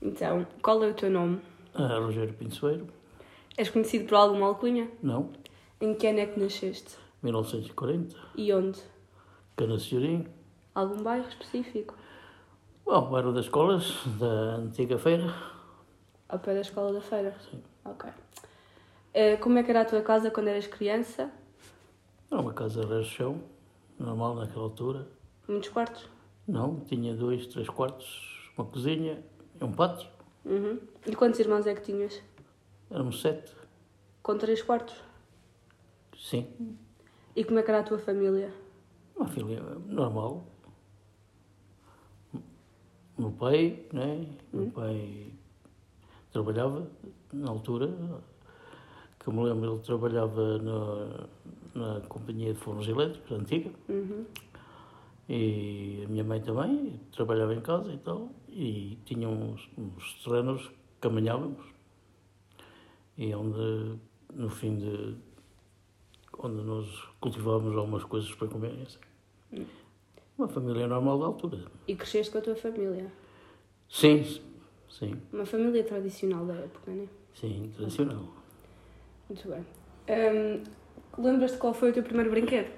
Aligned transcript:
Então, 0.00 0.46
qual 0.62 0.82
é 0.84 0.88
o 0.90 0.94
teu 0.94 1.10
nome? 1.10 1.40
Ah, 1.74 1.98
Rogério 1.98 2.34
Pinceiro? 2.34 2.86
És 3.56 3.70
conhecido 3.70 4.06
por 4.06 4.16
alguma 4.16 4.46
alcunha? 4.46 4.90
Não. 5.02 5.30
Em 5.80 5.94
que 5.94 6.06
ano 6.06 6.20
é 6.20 6.26
que 6.26 6.38
nasceste? 6.38 6.96
1940. 7.22 8.16
E 8.36 8.52
onde? 8.52 8.80
Canasserim. 9.56 10.26
Algum 10.74 11.02
bairro 11.02 11.28
específico? 11.28 11.94
Bom, 12.84 13.10
bairro 13.10 13.32
das 13.32 13.46
escolas, 13.46 13.94
da 14.18 14.56
antiga 14.56 14.98
feira. 14.98 15.34
Ao 16.28 16.38
pé 16.38 16.54
da 16.54 16.60
escola 16.60 16.92
da 16.92 17.00
feira? 17.00 17.34
Sim. 17.50 17.62
Ok. 17.84 18.10
Uh, 18.10 19.40
como 19.40 19.58
é 19.58 19.62
que 19.62 19.70
era 19.70 19.80
a 19.80 19.84
tua 19.84 20.02
casa 20.02 20.30
quando 20.30 20.48
eras 20.48 20.66
criança? 20.66 21.30
Era 22.30 22.40
uma 22.40 22.52
casa 22.52 22.84
de 22.84 23.04
chão, 23.04 23.40
normal 23.98 24.34
naquela 24.34 24.64
altura. 24.64 25.08
Muitos 25.48 25.70
quartos? 25.70 26.06
Não, 26.46 26.80
tinha 26.80 27.14
dois, 27.14 27.46
três 27.46 27.68
quartos, 27.68 28.52
uma 28.56 28.66
cozinha 28.66 29.24
e 29.60 29.64
um 29.64 29.72
pátio. 29.72 30.08
Uhum. 30.44 30.78
E 31.06 31.14
quantos 31.14 31.40
irmãos 31.40 31.66
é 31.66 31.74
que 31.74 31.82
tinhas? 31.82 32.22
Éramos 32.90 33.20
sete. 33.20 33.52
Com 34.22 34.38
três 34.38 34.62
quartos? 34.62 34.96
Sim. 36.16 36.46
E 37.34 37.44
como 37.44 37.58
é 37.58 37.62
que 37.62 37.70
era 37.70 37.80
a 37.80 37.82
tua 37.82 37.98
família? 37.98 38.52
Uma 39.16 39.26
família 39.26 39.62
normal. 39.86 40.44
Meu 43.18 43.30
pai, 43.32 43.86
né? 43.92 44.26
Meu 44.52 44.64
hum. 44.64 44.70
pai 44.70 45.32
trabalhava 46.32 46.86
na 47.32 47.50
altura, 47.50 47.88
que 49.18 49.28
eu 49.28 49.32
me 49.32 49.42
lembro, 49.42 49.72
ele 49.72 49.82
trabalhava 49.82 50.58
na, 50.58 51.26
na 51.74 52.00
companhia 52.08 52.52
de 52.52 52.60
fornos 52.60 52.86
elétricos, 52.86 53.32
antiga. 53.32 53.70
Uhum. 53.88 54.24
E 55.28 56.04
a 56.04 56.08
minha 56.08 56.24
mãe 56.24 56.40
também 56.40 57.00
trabalhava 57.10 57.54
em 57.54 57.60
casa 57.60 57.92
e 57.92 57.98
tal. 57.98 58.28
E 58.58 58.98
tinha 59.04 59.28
uns, 59.28 59.68
uns 59.76 60.24
terrenos 60.24 60.66
que 60.66 60.74
caminhávamos. 61.02 61.62
E 63.18 63.34
onde, 63.34 63.98
no 64.32 64.48
fim 64.48 64.78
de. 64.78 65.14
onde 66.38 66.62
nós 66.62 66.86
cultivávamos 67.20 67.76
algumas 67.76 68.04
coisas 68.04 68.34
para 68.34 68.48
comer. 68.48 68.72
Assim. 68.80 68.98
Hum. 69.52 69.66
Uma 70.38 70.48
família 70.48 70.86
normal 70.86 71.18
da 71.18 71.26
altura. 71.26 71.66
E 71.86 71.94
cresceste 71.94 72.32
com 72.32 72.38
a 72.38 72.40
tua 72.40 72.56
família? 72.56 73.12
Sim, 73.90 74.24
sim. 74.88 75.20
Uma 75.30 75.44
família 75.44 75.84
tradicional 75.84 76.46
da 76.46 76.54
época, 76.54 76.90
não 76.90 77.04
é? 77.04 77.08
Sim, 77.34 77.70
tradicional. 77.76 78.24
Muito 79.28 79.48
bem. 79.48 79.66
Um, 80.08 80.62
Lembras-te 81.18 81.58
qual 81.58 81.74
foi 81.74 81.90
o 81.90 81.92
teu 81.92 82.02
primeiro 82.02 82.30
brinquedo? 82.30 82.70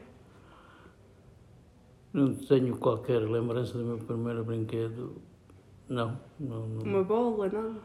Não 2.12 2.34
tenho 2.34 2.76
qualquer 2.78 3.20
lembrança 3.20 3.78
do 3.78 3.84
meu 3.84 3.98
primeiro 3.98 4.44
brinquedo. 4.44 5.20
Não, 5.88 6.18
não, 6.38 6.68
não. 6.68 6.82
Uma 6.82 7.04
bola, 7.04 7.48
não? 7.48 7.76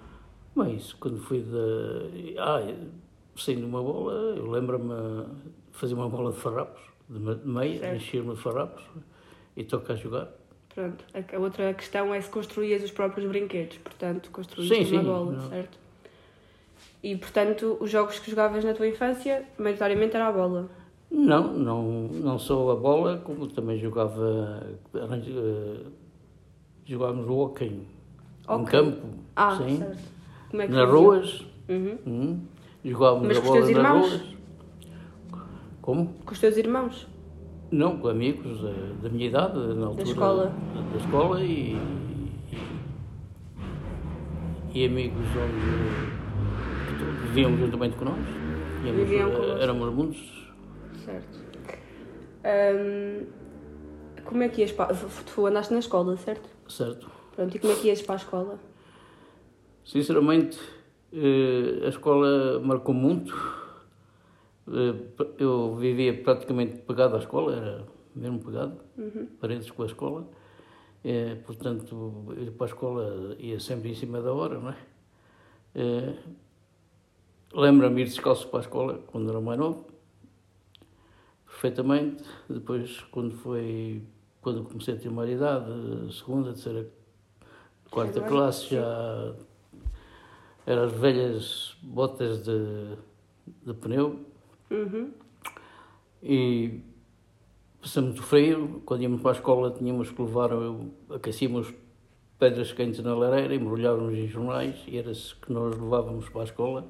Mas 0.55 0.93
quando 0.93 1.19
fui 1.19 1.41
da. 1.41 2.43
Ah, 2.43 2.73
saindo 3.35 3.65
uma 3.65 3.81
bola, 3.81 4.13
eu 4.35 4.49
lembro-me 4.49 4.93
de 5.71 5.77
fazer 5.77 5.93
uma 5.93 6.09
bola 6.09 6.31
de 6.31 6.39
farrapos, 6.39 6.81
de 7.09 7.47
meia, 7.47 7.95
encher-me 7.95 8.35
de 8.35 8.41
farrapos 8.41 8.83
e 9.55 9.63
tocar 9.63 9.93
a 9.93 9.95
jogar. 9.95 10.29
Pronto, 10.73 11.05
a 11.13 11.39
outra 11.39 11.73
questão 11.73 12.13
é 12.13 12.19
se 12.19 12.29
construías 12.29 12.83
os 12.83 12.91
próprios 12.91 13.27
brinquedos, 13.27 13.77
portanto, 13.77 14.31
construías 14.31 14.91
uma 14.91 15.01
sim, 15.01 15.05
bola, 15.05 15.31
não. 15.31 15.49
certo? 15.49 15.77
E, 17.03 17.15
portanto, 17.15 17.77
os 17.79 17.91
jogos 17.91 18.17
que 18.17 18.31
jogavas 18.31 18.63
na 18.63 18.73
tua 18.73 18.87
infância, 18.87 19.45
maioritariamente 19.57 20.15
era 20.15 20.27
a 20.27 20.31
bola? 20.31 20.69
Não, 21.11 21.53
não, 21.53 21.83
não 22.07 22.39
só 22.39 22.71
a 22.71 22.75
bola, 22.75 23.17
como 23.19 23.47
também 23.47 23.77
jogava. 23.77 24.65
Jogávamos 26.85 27.27
o 27.27 27.33
hockey. 27.33 27.87
Okay. 28.47 28.61
Em 28.61 28.65
campo. 28.65 29.07
Ah, 29.35 29.57
sim. 29.57 29.83
é 30.53 30.67
que 30.67 30.73
nas 30.73 30.89
ruas. 30.89 31.45
Uhum. 31.69 31.97
Hum. 32.05 32.39
Jogávamos 32.83 33.27
Mas 33.27 33.37
a 33.37 33.41
bola 33.41 33.59
nas 33.61 33.69
irmãos? 33.69 34.09
ruas. 34.09 34.33
Como? 35.81 36.13
Com 36.25 36.31
os 36.31 36.39
teus 36.39 36.57
irmãos? 36.57 37.07
Não, 37.71 37.97
com 37.97 38.07
amigos 38.07 38.61
uh, 38.61 38.95
da 39.01 39.09
minha 39.09 39.27
idade, 39.27 39.57
na 39.57 39.87
altura. 39.87 40.03
Da 40.03 40.11
escola? 40.11 40.53
Da, 40.75 40.81
da 40.81 40.97
escola 40.97 41.41
e, 41.41 41.75
e, 44.73 44.79
e 44.79 44.85
amigos 44.85 45.25
onde 45.35 47.27
viviam 47.27 47.57
juntamente 47.57 47.95
com 47.95 48.05
nós. 48.05 48.19
Viviam 48.83 49.31
com 49.31 49.37
uh, 49.37 49.57
éramos 49.57 49.93
muitos 49.93 50.43
Certo. 51.03 51.39
Um, 52.45 53.25
como 54.23 54.43
é 54.43 54.49
que 54.49 54.61
ias 54.61 54.71
para... 54.71 54.93
Tu 54.93 55.45
andaste 55.45 55.73
na 55.73 55.79
escola, 55.79 56.15
certo? 56.17 56.49
Certo. 56.73 57.07
Pronto, 57.35 57.55
e 57.55 57.59
como 57.59 57.71
é 57.71 57.75
que 57.75 57.87
ias 57.87 58.01
para 58.01 58.15
a 58.15 58.17
escola? 58.17 58.59
Sinceramente, 59.85 60.57
eh, 61.11 61.85
a 61.85 61.89
escola 61.89 62.59
marcou 62.59 62.95
muito. 62.95 63.31
Eh, 64.67 64.95
eu 65.37 65.75
vivia 65.75 66.23
praticamente 66.23 66.77
pegado 66.77 67.15
à 67.15 67.19
escola, 67.19 67.55
era 67.55 67.85
mesmo 68.15 68.39
pegado, 68.39 68.79
uhum. 68.97 69.27
paredes 69.39 69.69
com 69.69 69.83
a 69.83 69.85
escola. 69.85 70.27
É, 71.03 71.35
portanto, 71.35 72.33
ir 72.37 72.51
para 72.51 72.65
a 72.65 72.69
escola 72.69 73.35
ia 73.37 73.59
sempre 73.59 73.91
em 73.91 73.95
cima 73.95 74.21
da 74.21 74.33
hora, 74.33 74.57
não 74.57 74.69
é? 74.69 74.77
é 75.75 76.15
Lembro-me 77.53 78.01
ir 78.01 78.05
descalço 78.05 78.47
para 78.47 78.59
a 78.59 78.61
escola 78.61 78.99
quando 79.11 79.29
era 79.29 79.39
mais 79.39 79.59
novo 79.59 79.93
perfeitamente. 81.63 82.23
Depois, 82.49 82.99
quando 83.11 83.35
foi, 83.37 84.01
quando 84.43 84.65
comecei 84.65 84.93
a 84.93 84.97
ter 84.97 85.07
uma 85.07 85.25
idade, 85.25 85.71
segunda, 86.13 86.51
terceira, 86.51 86.85
quarta 87.89 88.21
classe, 88.21 88.75
já 88.75 89.33
eram 90.65 90.83
as 90.83 90.91
velhas 90.91 91.77
botas 91.81 92.43
de, 92.43 92.97
de 93.65 93.73
pneu. 93.73 94.19
Uhum. 94.69 95.11
E 96.21 96.81
passamos 97.81 98.11
muito 98.11 98.23
frio. 98.23 98.81
Quando 98.85 99.03
íamos 99.03 99.21
para 99.21 99.31
a 99.31 99.35
escola, 99.35 99.71
tínhamos 99.71 100.11
que 100.11 100.21
levar, 100.21 100.49
aquecíamos 101.09 101.73
pedras 102.37 102.73
quentes 102.73 102.99
na 103.01 103.15
lareira, 103.15 103.55
embrulhávamos 103.55 104.13
em 104.13 104.27
jornais 104.27 104.83
e 104.87 104.97
era-se 104.97 105.33
que 105.35 105.53
nós 105.53 105.73
levávamos 105.79 106.27
para 106.27 106.41
a 106.41 106.45
escola, 106.45 106.87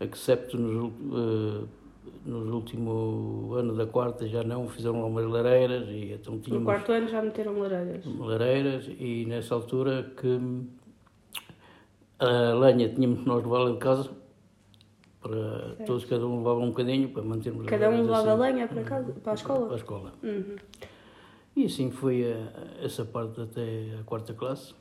excepto 0.00 0.58
nos. 0.58 0.92
Uh, 0.92 1.83
nos 2.24 2.50
últimos 2.50 3.56
anos 3.58 3.76
da 3.76 3.86
quarta 3.86 4.26
já 4.26 4.42
não 4.42 4.68
fizeram 4.68 5.00
lá 5.00 5.06
umas 5.06 5.26
lareiras 5.26 5.88
e 5.88 6.12
então 6.12 6.38
tínhamos... 6.38 6.60
No 6.60 6.64
quarto 6.64 6.92
ano 6.92 7.08
já 7.08 7.22
meteram 7.22 7.58
lareiras? 7.58 8.04
Lareiras 8.06 8.88
e 8.98 9.26
nessa 9.26 9.54
altura 9.54 10.10
que 10.16 10.40
a 12.18 12.54
lenha 12.54 12.88
tínhamos 12.88 13.20
que 13.20 13.26
nós 13.26 13.42
levar 13.42 13.70
de 13.72 13.78
casa 13.78 14.10
para 15.20 15.32
certo. 15.32 15.84
todos, 15.86 16.04
cada 16.04 16.26
um 16.26 16.38
levava 16.38 16.60
um 16.60 16.68
bocadinho 16.68 17.08
para 17.10 17.22
mantermos 17.22 17.66
Cada 17.66 17.88
um 17.90 18.02
levava 18.02 18.32
assim, 18.32 18.42
lenha 18.42 18.68
para, 18.68 18.82
casa, 18.82 19.12
para 19.12 19.32
a 19.32 19.34
escola? 19.34 19.66
Para 19.66 19.74
a 19.74 19.78
escola. 19.78 20.12
Uhum. 20.22 20.56
E 21.56 21.64
assim 21.64 21.90
foi 21.90 22.24
a, 22.32 22.84
essa 22.84 23.04
parte 23.04 23.40
até 23.40 23.96
a 24.00 24.04
quarta 24.04 24.34
classe. 24.34 24.74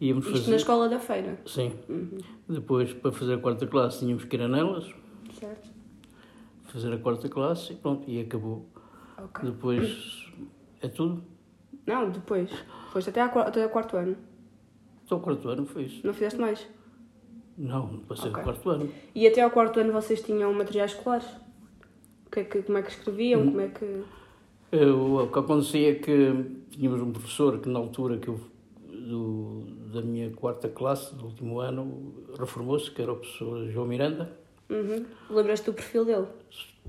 Íamos 0.00 0.26
Isto 0.26 0.38
fazer... 0.38 0.50
na 0.50 0.56
escola 0.56 0.88
da 0.88 0.98
feira? 0.98 1.38
Sim. 1.46 1.72
Uhum. 1.88 2.18
Depois, 2.48 2.92
para 2.92 3.12
fazer 3.12 3.34
a 3.34 3.38
quarta 3.38 3.66
classe, 3.66 4.00
tínhamos 4.00 4.24
que 4.24 4.36
ir 4.36 4.42
a 4.42 4.48
nelas. 4.48 4.92
Certo 5.38 5.73
fazer 6.74 6.92
a 6.92 6.98
quarta 6.98 7.28
classe 7.28 7.72
e 7.72 7.76
pronto, 7.76 8.10
e 8.10 8.20
acabou. 8.20 8.66
Okay. 9.16 9.48
Depois 9.48 10.32
é 10.82 10.88
tudo. 10.88 11.22
Não, 11.86 12.10
depois. 12.10 12.50
Foste 12.90 13.10
até, 13.10 13.20
a, 13.20 13.26
até 13.26 13.62
ao 13.62 13.70
quarto 13.70 13.96
ano. 13.96 14.16
Até 15.06 15.14
ao 15.14 15.20
quarto 15.20 15.48
ano 15.48 15.64
foi 15.64 15.84
isso. 15.84 16.04
Não 16.04 16.12
fizeste 16.12 16.40
mais? 16.40 16.66
Não, 17.56 17.98
passei 18.00 18.28
okay. 18.28 18.40
ao 18.40 18.44
quarto 18.44 18.70
ano. 18.70 18.90
E 19.14 19.24
até 19.24 19.40
ao 19.40 19.52
quarto 19.52 19.78
ano 19.78 19.92
vocês 19.92 20.20
tinham 20.20 20.52
materiais 20.52 20.90
escolares? 20.90 21.28
Que, 22.32 22.40
é 22.40 22.44
que, 22.44 22.62
como 22.62 22.78
é 22.78 22.82
que 22.82 22.90
escreviam? 22.90 23.42
Hum. 23.42 23.46
Como 23.46 23.60
é 23.60 23.68
que... 23.68 24.02
Eu, 24.72 25.16
o 25.18 25.28
que 25.28 25.38
acontecia 25.38 25.92
é 25.92 25.94
que 25.94 26.64
tínhamos 26.70 27.00
um 27.00 27.12
professor 27.12 27.60
que 27.60 27.68
na 27.68 27.78
altura 27.78 28.18
que 28.18 28.26
eu, 28.26 28.40
do, 28.88 29.60
da 29.92 30.02
minha 30.02 30.32
quarta 30.32 30.68
classe, 30.68 31.14
do 31.14 31.26
último 31.26 31.60
ano, 31.60 32.24
reformou-se, 32.36 32.90
que 32.90 33.00
era 33.00 33.12
o 33.12 33.16
professor 33.16 33.70
João 33.70 33.86
Miranda. 33.86 34.43
Uhum. 34.68 35.04
Lembras-te 35.30 35.66
do 35.66 35.74
perfil 35.74 36.04
dele? 36.04 36.26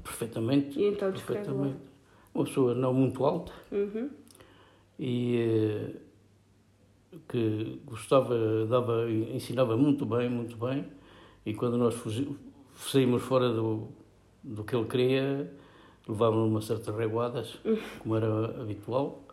Perfeitamente. 0.04 0.80
E 0.80 0.88
então 0.88 1.12
perfeitamente. 1.12 1.78
Uma 2.34 2.44
pessoa 2.46 2.74
não 2.74 2.94
muito 2.94 3.24
alta 3.24 3.54
uhum. 3.72 4.10
e 5.00 5.38
eh, 5.38 7.20
que 7.30 7.80
gostava, 7.86 8.66
dava, 8.66 9.10
ensinava 9.10 9.78
muito 9.78 10.06
bem, 10.06 10.30
muito 10.30 10.58
bem. 10.58 10.86
E 11.46 11.54
quando 11.54 11.78
nós 11.78 11.96
saímos 12.76 13.22
fora 13.22 13.50
do, 13.54 13.88
do 14.44 14.64
que 14.64 14.76
ele 14.76 14.86
queria, 14.86 15.52
levávamos 16.08 16.50
uma 16.50 16.62
certa 16.62 16.92
reguadas, 16.92 17.58
como 18.00 18.16
era 18.18 18.62
habitual. 18.62 19.24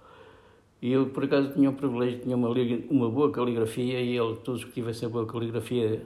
E 0.80 0.92
eu, 0.92 1.10
por 1.10 1.24
acaso, 1.24 1.52
tinha 1.54 1.70
o 1.70 1.74
privilégio, 1.74 2.20
tinha 2.20 2.36
uma, 2.36 2.48
uma 2.90 3.10
boa 3.10 3.30
caligrafia 3.30 4.00
e 4.00 4.16
ele, 4.16 4.36
todos 4.44 4.64
que 4.64 4.72
tivessem 4.72 5.08
boa 5.08 5.26
caligrafia, 5.26 6.04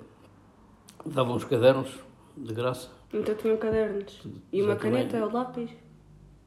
davam 1.05 1.37
os 1.37 1.44
cadernos 1.44 2.06
de 2.37 2.55
graça. 2.55 2.91
Então 3.12 3.35
tinham 3.35 3.56
cadernos. 3.56 4.27
E 4.53 4.62
uma 4.62 4.77
caneta 4.77 5.25
ou 5.25 5.33
lápis? 5.33 5.71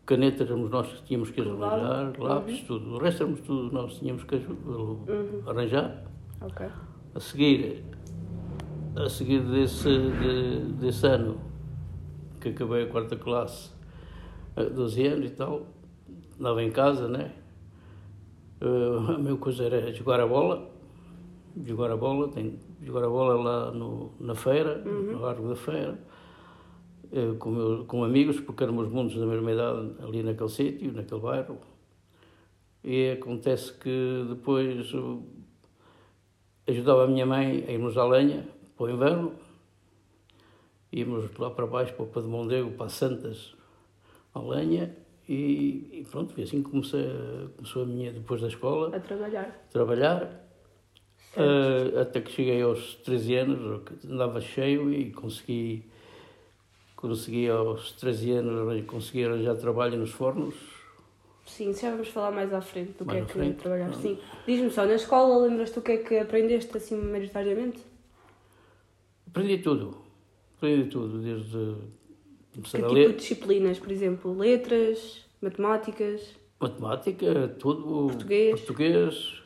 Caneta 0.05 0.43
éramos 0.43 0.69
nós 0.71 0.87
que 0.87 1.03
tínhamos 1.03 1.29
que 1.31 1.41
arranjar, 1.41 2.13
lápis, 2.19 2.59
uhum. 2.61 2.65
tudo. 2.65 2.95
O 2.95 2.97
resto 2.97 3.23
éramos 3.23 3.41
tudo 3.41 3.71
nós 3.71 3.97
tínhamos 3.99 4.23
que 4.23 4.35
uhum. 4.35 5.43
arranjar. 5.47 6.03
Ok. 6.41 6.67
A 7.13 7.19
seguir, 7.19 7.83
a 8.95 9.09
seguir 9.09 9.41
desse, 9.41 9.89
de, 9.89 10.73
desse 10.79 11.05
ano, 11.05 11.39
que 12.39 12.49
acabei 12.49 12.83
a 12.83 12.87
quarta 12.87 13.15
classe, 13.15 13.71
12 14.55 15.07
anos 15.07 15.25
e 15.27 15.33
tal, 15.33 15.67
andava 16.39 16.63
em 16.63 16.71
casa, 16.71 17.07
né? 17.07 17.31
Uh, 18.61 19.11
a 19.11 19.17
minha 19.17 19.37
coisa 19.37 19.63
era 19.63 19.93
jogar 19.93 20.19
a 20.19 20.27
bola, 20.27 20.68
jogar 21.65 21.91
a 21.91 21.97
bola, 21.97 22.29
tem, 22.29 22.59
jogar 22.81 23.05
a 23.05 23.09
bola 23.09 23.33
lá 23.35 23.71
no, 23.71 24.13
na 24.19 24.35
feira, 24.35 24.81
uhum. 24.85 25.13
no 25.13 25.19
Largo 25.19 25.49
da 25.49 25.55
Feira, 25.55 25.99
uh, 27.11 27.35
com, 27.35 27.51
meu, 27.51 27.85
com 27.85 28.03
amigos, 28.03 28.39
porque 28.39 28.63
éramos 28.63 28.89
mundos 28.89 29.15
da 29.15 29.25
mesma 29.25 29.51
idade 29.51 29.91
ali 30.01 30.23
naquele 30.23 30.49
sítio, 30.49 30.93
naquele 30.93 31.21
bairro. 31.21 31.57
E 32.83 33.11
acontece 33.11 33.73
que 33.73 34.25
depois 34.29 34.93
uh, 34.93 35.23
ajudava 36.67 37.03
a 37.03 37.07
minha 37.07 37.25
mãe 37.25 37.65
a 37.67 37.71
irmos 37.71 37.97
à 37.97 38.05
lenha 38.05 38.47
para 38.77 38.85
o 38.85 38.89
inverno, 38.89 39.33
íamos 40.91 41.37
lá 41.37 41.49
para 41.49 41.67
baixo, 41.67 41.93
para 41.93 42.03
o 42.03 42.07
Pademondego, 42.07 42.71
para 42.71 42.89
Santas, 42.89 43.55
à 44.33 44.39
lenha, 44.39 44.95
e, 45.27 45.99
e, 45.99 46.07
pronto, 46.09 46.33
foi 46.33 46.43
assim 46.43 46.63
que 46.63 46.71
comecei, 46.71 47.07
começou 47.55 47.83
a 47.83 47.85
minha, 47.85 48.11
depois 48.11 48.41
da 48.41 48.47
escola. 48.47 48.95
A 48.95 48.99
trabalhar. 48.99 49.67
Trabalhar. 49.69 50.48
Uh, 51.35 51.99
até 51.99 52.21
que 52.21 52.31
cheguei 52.31 52.61
aos 52.61 52.95
13 52.95 53.35
anos, 53.35 53.81
andava 54.03 54.41
cheio 54.41 54.91
e 54.91 55.11
consegui, 55.11 55.85
consegui 56.95 57.47
aos 57.47 57.91
13 57.93 58.31
anos, 58.31 58.85
consegui 58.85 59.25
arranjar 59.25 59.55
trabalho 59.55 59.97
nos 59.97 60.11
fornos. 60.11 60.55
Sim, 61.45 61.73
já 61.73 61.91
vamos 61.91 62.07
falar 62.09 62.31
mais 62.31 62.53
à 62.53 62.61
frente 62.61 62.93
do 62.93 63.05
mais 63.05 63.19
que 63.19 63.23
é 63.23 63.25
que 63.25 63.39
frente, 63.39 63.55
trabalhar. 63.57 63.93
Sim. 63.95 64.17
Diz-me 64.45 64.71
só, 64.71 64.85
na 64.85 64.95
escola 64.95 65.47
lembras-te 65.47 65.79
o 65.79 65.81
que 65.81 65.91
é 65.91 65.97
que 65.97 66.17
aprendeste 66.17 66.75
assim 66.75 66.95
maioritariamente? 66.95 67.79
Aprendi 69.27 69.59
tudo. 69.59 69.97
Aprendi 70.57 70.89
tudo, 70.89 71.19
desde 71.19 71.75
que 72.53 72.61
tipo 72.61 72.93
ler... 72.93 73.09
de 73.09 73.15
disciplinas, 73.15 73.79
por 73.79 73.91
exemplo? 73.91 74.33
Letras, 74.33 75.25
matemáticas? 75.41 76.35
Matemática, 76.59 77.47
tudo. 77.59 78.07
Português? 78.07 78.59
Português. 78.59 79.43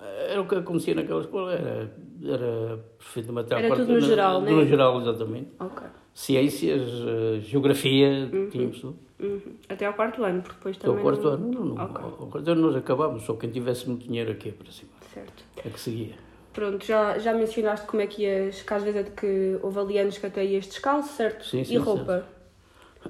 Era 0.00 0.40
o 0.40 0.48
que 0.48 0.54
acontecia 0.54 0.94
naquela 0.94 1.20
escola, 1.20 1.52
era, 1.52 1.92
era 2.24 2.78
perfeitamente 2.98 3.52
Era 3.52 3.76
tudo 3.76 3.92
no 3.92 4.00
geral, 4.00 4.40
né? 4.40 4.50
No 4.50 4.66
geral, 4.66 5.00
exatamente. 5.00 5.48
Ok. 5.58 5.86
Ciências, 6.14 6.82
uh, 6.82 7.40
geografia, 7.40 8.28
uhum. 8.32 8.48
tínhamos 8.48 8.80
tudo. 8.80 8.98
Uhum. 9.18 9.40
Até 9.68 9.86
ao 9.86 9.94
quarto 9.94 10.24
ano, 10.24 10.42
porque 10.42 10.56
depois 10.56 10.76
também. 10.78 10.96
Até 10.96 11.08
ao 11.08 11.12
quarto 11.12 11.24
não... 11.24 11.32
ano, 11.32 11.52
não, 11.52 11.64
não. 11.74 11.84
Okay. 11.84 12.04
Ao 12.04 12.26
quarto 12.26 12.50
ano 12.50 12.60
nós 12.62 12.76
acabámos, 12.76 13.22
só 13.22 13.34
quem 13.34 13.50
tivesse 13.50 13.88
muito 13.88 14.06
dinheiro 14.06 14.32
aqui 14.32 14.50
para 14.50 14.70
cima. 14.72 14.90
Certo. 15.12 15.44
É 15.64 15.68
que 15.68 15.80
seguia. 15.80 16.14
Pronto, 16.52 16.84
já, 16.84 17.18
já 17.18 17.32
mencionaste 17.32 17.86
como 17.86 18.02
é 18.02 18.06
que 18.06 18.22
ias, 18.22 18.62
que 18.62 18.74
às 18.74 18.82
vezes 18.82 19.00
é 19.00 19.02
de 19.04 19.10
que 19.12 19.58
houve 19.62 19.78
ali 19.78 19.98
anos 19.98 20.18
que 20.18 20.26
até 20.26 20.44
ias 20.44 20.66
descalço, 20.66 21.14
certo? 21.14 21.44
Sim, 21.46 21.62
sim. 21.64 21.74
E 21.74 21.76
roupa? 21.76 22.04
Certo. 22.04 22.40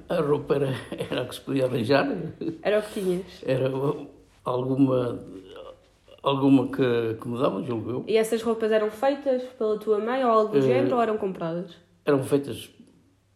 A 0.09 0.21
roupa 0.21 0.55
era, 0.55 0.69
era 1.11 1.21
a 1.21 1.25
que 1.25 1.35
se 1.35 1.41
podia 1.41 1.65
arranjar. 1.65 2.07
Era 2.61 2.79
o 2.79 2.83
que 2.83 3.01
tinhas? 3.01 3.25
Era 3.45 3.71
alguma, 4.45 5.19
alguma 6.21 6.67
que, 6.67 7.17
que 7.19 7.27
me 7.27 7.37
davam, 7.39 7.63
julgo 7.63 7.89
eu. 7.89 8.03
E 8.07 8.17
essas 8.17 8.41
roupas 8.41 8.71
eram 8.71 8.91
feitas 8.91 9.43
pela 9.57 9.77
tua 9.77 9.99
mãe 9.99 10.23
ou 10.23 10.31
algo 10.31 10.53
do 10.53 10.59
uh, 10.59 10.61
género 10.61 10.95
ou 10.95 11.01
eram 11.01 11.17
compradas? 11.17 11.75
Eram 12.05 12.23
feitas 12.23 12.69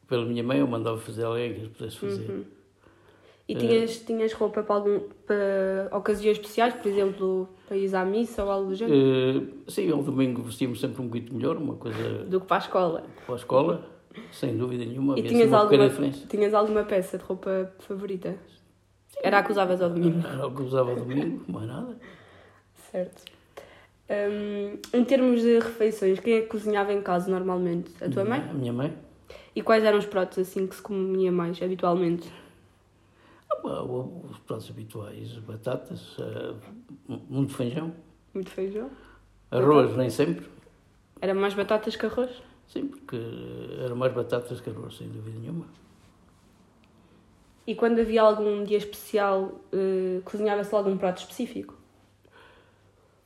pela 0.08 0.26
minha 0.26 0.44
mãe, 0.44 0.60
eu 0.60 0.68
mandava 0.68 0.98
fazer 0.98 1.24
alguém 1.24 1.54
que 1.54 1.62
as 1.62 1.68
pudesse 1.70 1.98
fazer. 1.98 2.30
Uhum. 2.30 2.44
E 3.48 3.56
tinhas, 3.56 3.98
uh, 3.98 4.06
tinhas 4.06 4.34
roupa 4.34 4.64
para, 4.64 4.76
algum, 4.76 5.00
para 5.26 5.96
ocasiões 5.96 6.38
especiais, 6.38 6.74
por 6.74 6.88
exemplo, 6.88 7.50
para 7.68 7.78
ir 7.78 7.96
à 7.96 8.04
missa 8.04 8.44
ou 8.44 8.52
algo 8.52 8.70
do 8.70 8.76
género? 8.76 8.98
Uh, 8.98 9.72
sim, 9.72 9.92
ao 9.92 10.02
domingo 10.02 10.42
vestíamos 10.44 10.80
sempre 10.80 11.02
um 11.02 11.08
bocadinho 11.08 11.36
melhor, 11.36 11.58
uma 11.58 11.76
coisa... 11.76 12.26
Do 12.26 12.42
que 12.42 12.48
para 12.48 12.58
a 12.58 12.60
escola. 12.60 13.04
Para 13.26 13.36
a 13.36 13.38
escola, 13.38 13.86
sem 14.32 14.58
dúvida 14.58 14.84
nenhuma. 14.84 15.18
E 15.20 15.24
tinhas 15.24 15.54
alguma, 15.54 15.90
tinhas 16.28 16.54
alguma 16.54 16.84
peça 16.84 17.18
de 17.18 17.24
roupa 17.24 17.72
favorita? 17.80 18.36
Sim. 19.08 19.20
Era 19.24 19.40
a 19.40 19.44
que 19.44 19.52
usavas 19.52 19.82
ao 19.82 19.90
domingo? 19.92 20.28
Era 20.28 20.48
a 20.48 20.52
que 20.52 20.62
usava 20.62 20.90
ao 20.90 20.96
domingo, 20.96 21.44
mais 21.48 21.68
nada. 21.68 21.98
Certo. 22.96 23.26
Um, 24.10 24.80
em 24.98 25.04
termos 25.04 25.42
de 25.42 25.60
refeições, 25.60 26.18
quem 26.22 26.36
é 26.36 26.42
que 26.42 26.48
cozinhava 26.48 26.94
em 26.94 27.02
casa 27.02 27.30
normalmente? 27.30 27.92
A 28.02 28.10
tua 28.10 28.24
mãe? 28.24 28.40
A 28.40 28.54
minha 28.54 28.72
mãe. 28.72 28.98
E 29.54 29.62
quais 29.62 29.84
eram 29.84 29.98
os 29.98 30.06
pratos 30.06 30.40
assim 30.40 30.66
que 30.66 30.76
se 30.76 30.82
comia 30.82 31.30
mais 31.30 31.62
habitualmente? 31.62 32.32
Os 33.64 34.38
pratos 34.40 34.70
habituais, 34.70 35.34
batatas, 35.40 36.18
uh, 36.20 36.56
muito 37.08 37.54
feijão. 37.54 37.94
Muito 38.34 38.50
feijão? 38.50 38.90
Arroz, 39.52 39.88
Batata. 39.88 39.98
nem 39.98 40.10
sempre. 40.10 40.46
Era 41.20 41.34
mais 41.34 41.54
batatas 41.54 41.98
que 41.98 42.06
arroz? 42.06 42.30
Sim, 42.68 42.88
porque 42.88 43.20
era 43.84 43.94
mais 43.94 44.14
batatas 44.14 44.62
que 44.62 44.70
arroz, 44.70 44.96
sem 44.96 45.10
dúvida 45.10 45.38
nenhuma. 45.38 45.66
E 47.68 47.76
quando 47.76 48.00
havia 48.00 48.22
algum 48.22 48.64
dia 48.64 48.78
especial, 48.78 49.60
uh, 49.74 50.22
cozinhava-se 50.24 50.74
logo 50.74 50.90
um 50.90 50.98
prato 50.98 51.18
específico? 51.18 51.85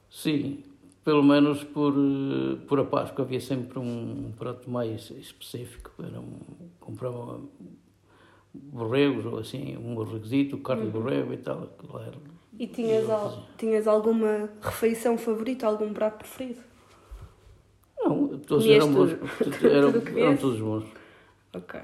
Sim, 0.09 0.63
pelo 1.03 1.23
menos 1.23 1.63
por, 1.63 1.93
uh, 1.93 2.57
por 2.67 2.79
a 2.79 2.85
Páscoa 2.85 3.23
havia 3.23 3.39
sempre 3.39 3.79
um 3.79 4.31
prato 4.37 4.69
mais 4.69 5.09
específico. 5.11 5.91
Era 5.99 6.19
um, 6.19 6.39
comprava 6.79 7.39
borregos 8.53 9.25
ou 9.25 9.39
assim, 9.39 9.77
um 9.77 9.95
borreguito, 9.95 10.57
carne 10.57 10.83
uhum. 10.83 10.91
de 10.91 10.97
borrego 10.97 11.33
e 11.33 11.37
tal. 11.37 11.67
Claro. 11.77 12.17
E 12.57 12.67
tinhas, 12.67 13.09
al 13.09 13.47
tinhas 13.57 13.87
alguma 13.87 14.49
refeição 14.61 15.17
favorita, 15.17 15.65
algum 15.65 15.93
prato 15.93 16.17
preferido? 16.17 16.59
Não, 17.97 18.37
todos 18.39 18.65
eram 18.65 18.91
bons. 18.91 19.11
eram, 19.63 20.17
eram 20.17 20.37
todos 20.37 20.59
bons. 20.59 20.85
Ok. 21.53 21.79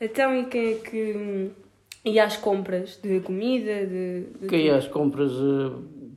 Então, 0.00 0.34
e 0.34 0.44
quem 0.44 0.72
é 0.72 0.74
que 0.76 1.50
ia 2.04 2.24
às 2.24 2.36
compras 2.36 2.98
de 3.02 3.20
comida? 3.20 3.86
De, 3.86 4.26
de 4.40 4.46
quem 4.46 4.66
ia 4.66 4.76
às 4.76 4.86
compras, 4.86 5.32
eh, 5.32 5.72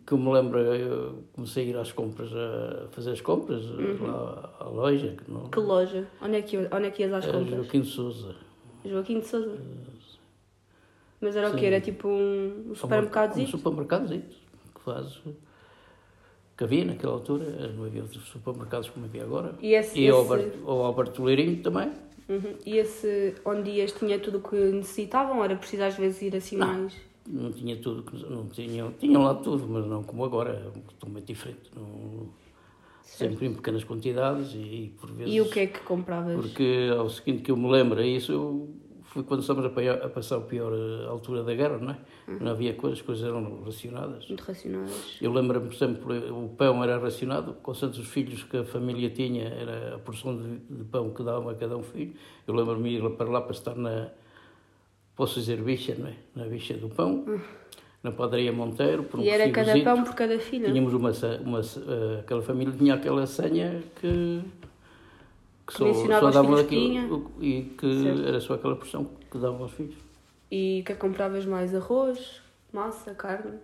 que 0.06 0.14
eu 0.14 0.18
me 0.18 0.32
lembro, 0.32 0.60
eu 0.60 1.24
comecei 1.34 1.66
a 1.66 1.68
ir 1.68 1.78
às 1.78 1.92
compras, 1.92 2.32
a 2.34 2.88
fazer 2.92 3.12
as 3.12 3.22
compras, 3.22 3.64
eh, 3.64 3.82
uhum. 3.82 4.08
lá 4.08 4.56
à 4.60 4.64
loja. 4.66 5.16
Que, 5.16 5.32
não... 5.32 5.50
que 5.50 5.60
loja? 5.60 6.08
Onde 6.22 6.38
é 6.38 6.42
que, 6.42 6.58
onde 6.58 6.88
é 6.88 6.92
que 6.92 7.04
ias 7.04 7.14
às 7.14 7.26
compras? 7.26 7.50
Joaquim 7.50 7.82
de 7.82 7.88
Souza. 7.88 8.36
Joaquim 8.86 9.20
de 9.20 9.28
Souza. 9.28 9.58
Mas 11.20 11.36
era 11.36 11.50
Sim. 11.50 11.56
o 11.56 11.60
quê? 11.60 11.66
Era 11.68 11.80
tipo 11.80 12.08
um 12.08 12.74
supermercado? 12.74 13.40
Um 13.40 13.48
supermercado, 13.48 14.10
que 14.10 14.82
faz. 14.84 15.22
que 16.58 16.64
havia 16.64 16.84
naquela 16.84 17.14
altura, 17.14 17.46
não 17.76 17.86
havia 17.86 18.02
outros 18.02 18.24
supermercados 18.24 18.90
como 18.90 19.06
havia 19.06 19.24
agora. 19.24 19.54
E, 19.62 19.76
esse, 19.76 20.00
e 20.00 20.08
esse... 20.08 20.52
ao 20.66 20.84
Alberto 20.84 21.24
Leirinho 21.24 21.62
também. 21.62 21.92
Uhum. 22.28 22.56
E 22.66 22.78
esse 22.78 23.36
onde 23.46 23.70
ias 23.70 23.92
tinha 23.92 24.18
tudo 24.18 24.40
o 24.40 24.42
que 24.42 24.56
necessitavam? 24.56 25.38
Ou 25.38 25.44
era 25.44 25.56
preciso 25.56 25.84
às 25.84 25.96
vezes 25.96 26.22
ir 26.22 26.36
assim 26.36 26.58
não, 26.58 26.68
mais? 26.68 27.11
Não 27.32 27.52
tinha 27.52 27.78
tudo, 27.78 28.04
não 28.30 28.48
tinham, 28.48 28.92
tinham 28.94 29.24
lá 29.24 29.34
tudo, 29.36 29.66
mas 29.68 29.86
não 29.86 30.04
como 30.04 30.26
agora, 30.26 30.52
é 30.52 30.80
totalmente 30.82 31.28
diferente. 31.28 31.72
Não, 31.74 32.30
sempre 33.04 33.48
em 33.48 33.54
pequenas 33.54 33.84
quantidades 33.86 34.54
e 34.54 34.94
por 35.00 35.12
vezes... 35.12 35.34
E 35.34 35.40
o 35.40 35.50
que 35.50 35.62
é 35.62 35.68
que 35.68 35.80
compravas? 35.80 36.36
Porque 36.36 36.90
ao 36.98 37.10
seguinte 37.10 37.42
que 37.42 37.52
eu 37.52 37.58
me 37.58 37.70
lembro, 37.70 38.02
é 38.02 38.06
isso 38.06 38.68
foi 39.12 39.24
quando 39.24 39.42
estamos 39.42 39.66
a, 39.66 40.10
passar 40.10 40.38
a 40.38 40.42
pior 40.42 40.72
eh, 40.74 41.06
altura 41.06 41.44
da 41.44 41.54
guerra, 41.54 41.78
não 41.78 41.92
é? 41.92 41.98
Uhum. 42.30 42.38
Não 42.40 42.52
havia 42.52 42.74
coisas, 42.74 43.00
as 43.00 43.06
coisas 43.06 43.28
eram 43.28 43.62
racionadas. 43.62 44.26
Muito 44.30 44.42
racionadas. 44.42 45.18
Eu 45.22 45.34
lembro-me 45.34 45.76
sempre, 45.76 46.30
o 46.30 46.48
pão 46.48 46.82
era 46.82 46.98
racionado, 46.98 47.56
com 47.56 47.72
os 47.72 48.08
filhos 48.08 48.44
que 48.44 48.56
a 48.56 48.64
família 48.64 49.10
tinha, 49.10 49.50
era 49.50 49.96
a 49.96 50.00
porção 50.00 50.38
de, 50.38 50.60
de 50.60 50.86
pão 50.86 51.10
que 51.10 51.24
davam 51.24 51.50
a 51.50 51.56
cada 51.56 51.76
um 51.76 51.84
filho. 51.84 52.14
Eu 52.48 52.54
lembro-me 52.54 52.90
ir 52.90 53.10
para 53.18 53.30
lá 53.30 53.42
para 53.42 53.52
estar 53.52 53.76
na, 53.76 54.12
posso 55.22 55.40
dizer 55.40 55.62
bicha, 55.62 55.94
não 56.00 56.08
é? 56.08 56.16
Na 56.36 56.46
bicha 56.46 56.74
do 56.74 56.90
pão. 56.90 57.24
Na 58.02 58.12
padaria 58.12 58.52
Monteiro. 58.52 59.04
Por 59.04 59.20
um 59.20 59.24
e 59.24 59.30
era 59.30 59.52
cada 59.52 59.80
pão 59.84 60.04
por 60.04 60.16
cada 60.16 60.40
filho? 60.40 60.66
Tínhamos 60.66 60.96
uma, 60.96 61.12
uma, 61.46 61.60
uh, 61.60 62.20
aquela 62.22 62.42
família 62.42 62.74
tinha 62.76 62.96
aquela 62.96 63.28
senha 63.28 63.84
que, 64.00 64.42
que, 65.68 65.74
só, 65.74 65.94
só 65.94 66.32
davam 66.32 66.56
aquilo 66.56 67.32
e 67.40 67.72
que 67.78 68.02
certo. 68.02 68.28
era 68.28 68.40
só 68.40 68.56
aquela 68.56 68.76
porção 68.76 69.08
que 69.30 69.38
davam 69.38 69.62
aos 69.62 69.72
filhos. 69.74 69.94
E 70.50 70.82
que 70.88 70.96
compravas 70.96 71.46
mais 71.46 71.76
arroz, 71.76 72.42
massa, 72.74 73.14
carne? 73.14 73.60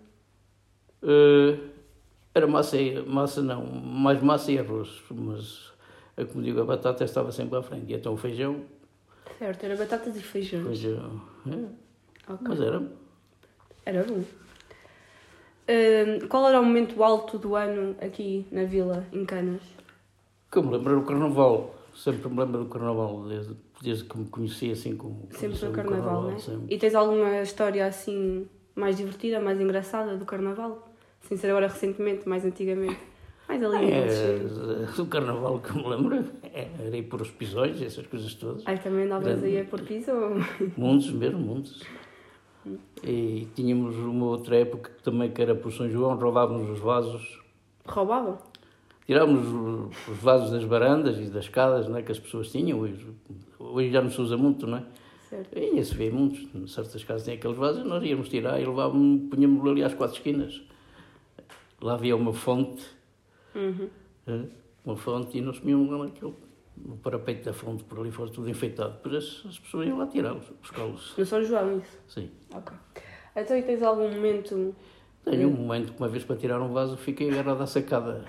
Uh, 1.02 1.60
era 2.36 2.46
massa, 2.46 2.78
e, 2.78 3.02
massa 3.02 3.42
não, 3.42 3.66
mais 3.66 4.22
massa 4.22 4.52
e 4.52 4.60
arroz, 4.60 5.02
mas 5.10 5.72
é 6.16 6.24
como 6.24 6.44
digo, 6.44 6.62
a 6.62 6.66
batata 6.66 7.04
estava 7.04 7.32
sempre 7.32 7.58
à 7.58 7.64
frente. 7.64 7.92
E 7.92 7.96
então 7.96 8.14
o 8.14 8.18
feijão. 8.18 8.77
Certo, 9.38 9.64
era 9.64 9.76
batatas 9.76 10.16
e 10.16 10.22
feijão. 10.22 10.66
Feijão, 10.66 11.22
é. 11.48 12.34
Okay. 12.34 12.48
Mas 12.48 12.60
era 12.60 12.82
era 13.88 14.04
bom. 14.04 14.20
Uh, 14.20 16.28
qual 16.28 16.50
era 16.50 16.60
o 16.60 16.66
momento 16.66 17.02
alto 17.02 17.38
do 17.38 17.56
ano 17.56 17.96
aqui 18.02 18.46
na 18.52 18.66
vila, 18.66 19.08
em 19.14 19.24
Canas? 19.24 19.62
Que 20.52 20.58
eu 20.58 20.64
me 20.64 20.72
lembro 20.72 21.00
do 21.00 21.06
Carnaval. 21.06 21.74
Sempre 21.96 22.28
me 22.28 22.38
lembro 22.38 22.66
do 22.66 22.70
Carnaval, 22.70 23.24
desde, 23.30 23.56
desde 23.82 24.04
que 24.04 24.18
me 24.18 24.26
conheci 24.26 24.72
assim 24.72 24.98
como... 24.98 25.30
Sempre 25.32 25.58
do 25.58 25.72
Carnaval, 25.72 26.02
carnaval 26.02 26.22
não 26.24 26.32
é? 26.32 26.40
Sempre. 26.40 26.76
E 26.76 26.78
tens 26.78 26.96
alguma 26.96 27.42
história 27.42 27.88
assim 27.88 28.46
mais 28.76 28.98
divertida, 28.98 29.40
mais 29.40 29.62
engraçada 29.62 30.18
do 30.18 30.26
Carnaval? 30.26 30.86
Sem 31.22 31.38
ser 31.38 31.50
agora 31.50 31.68
recentemente, 31.68 32.28
mais 32.28 32.44
antigamente? 32.44 33.00
Mais 33.48 33.64
ali. 33.64 33.92
É, 33.92 34.40
o 35.02 35.06
carnaval 35.06 35.60
que 35.60 35.74
me 35.74 35.88
lembro 35.88 36.26
é, 36.44 36.68
era 36.80 36.98
ir 36.98 37.04
por 37.04 37.22
os 37.22 37.32
pisões, 37.32 37.82
essas 37.82 38.06
coisas 38.08 38.34
todas. 38.34 38.64
Ai, 38.66 38.78
também 38.78 39.06
andavas 39.06 39.44
aí 39.44 39.64
por 39.64 39.82
pisões? 39.82 40.46
Mundos 40.78 41.12
mesmo, 41.12 41.40
mundos. 41.40 41.84
E 43.04 43.48
tínhamos 43.56 43.96
uma 43.96 44.26
outra 44.26 44.58
época 44.58 44.92
que 44.92 45.02
também 45.04 45.32
que 45.32 45.42
era 45.42 45.56
por 45.56 45.72
São 45.72 45.90
João, 45.90 46.18
roubávamos 46.18 46.70
os 46.70 46.80
vasos. 46.80 47.42
Roubavam? 47.86 48.38
Tirávamos 49.06 49.94
os 50.10 50.18
vasos 50.18 50.52
das 50.52 50.66
barandas 50.66 51.18
e 51.18 51.30
das 51.30 51.46
escadas 51.46 51.88
né, 51.88 52.02
que 52.02 52.12
as 52.12 52.20
pessoas 52.20 52.52
tinham. 52.52 52.80
Hoje, 52.80 53.08
hoje 53.58 53.90
já 53.90 54.02
não 54.02 54.12
se 54.12 54.20
usa 54.20 54.36
muito, 54.36 54.68
não 54.68 54.80
é? 54.80 54.84
Certo. 55.30 55.58
E 55.58 55.84
se 55.84 55.94
vê 55.96 56.10
muitos, 56.10 56.48
em 56.54 56.68
certas 56.68 57.04
casas 57.04 57.24
tem 57.24 57.36
aqueles 57.36 57.58
vasos, 57.58 57.86
nós 57.86 58.04
íamos 58.04 58.28
tirar 58.28 58.60
e 58.60 58.66
levávamos, 58.66 59.30
punhamos 59.30 59.66
ali 59.70 59.84
às 59.84 59.94
quatro 59.94 60.18
esquinas. 60.18 60.62
Lá 61.82 61.94
havia 61.94 62.16
uma 62.16 62.34
fonte, 62.34 62.84
uhum. 63.58 64.50
uma 64.86 64.96
fonte, 64.96 65.38
e 65.38 65.42
nós 65.42 65.60
punhamos 65.60 65.90
lá 65.90 66.06
naquele, 66.06 66.34
no 66.78 66.98
parapeito 66.98 67.44
da 67.44 67.54
fonte, 67.54 67.84
por 67.84 68.00
ali 68.00 68.12
fora, 68.12 68.30
tudo 68.30 68.50
enfeitado. 68.50 68.94
Depois 68.94 69.16
as, 69.16 69.46
as 69.46 69.60
pessoas 69.60 69.88
iam 69.88 69.98
lá 69.98 70.08
tirá-los, 70.08 70.46
buscá-los. 70.62 71.14
No 71.18 71.26
São 71.26 71.44
João, 71.44 71.80
isso? 71.80 71.98
Sim. 72.08 72.30
Ok. 72.54 72.76
Então, 73.36 73.58
e 73.58 73.64
tens 73.64 73.82
algum 73.82 74.10
momento... 74.10 74.76
Tenho 75.26 75.50
um 75.50 75.52
momento 75.52 75.92
que 75.92 76.00
uma 76.00 76.08
vez 76.08 76.24
para 76.24 76.38
tirar 76.38 76.62
um 76.62 76.72
vaso 76.72 76.96
fiquei 76.96 77.30
agarrado 77.30 77.62
à 77.62 77.68
sacada. 77.68 78.24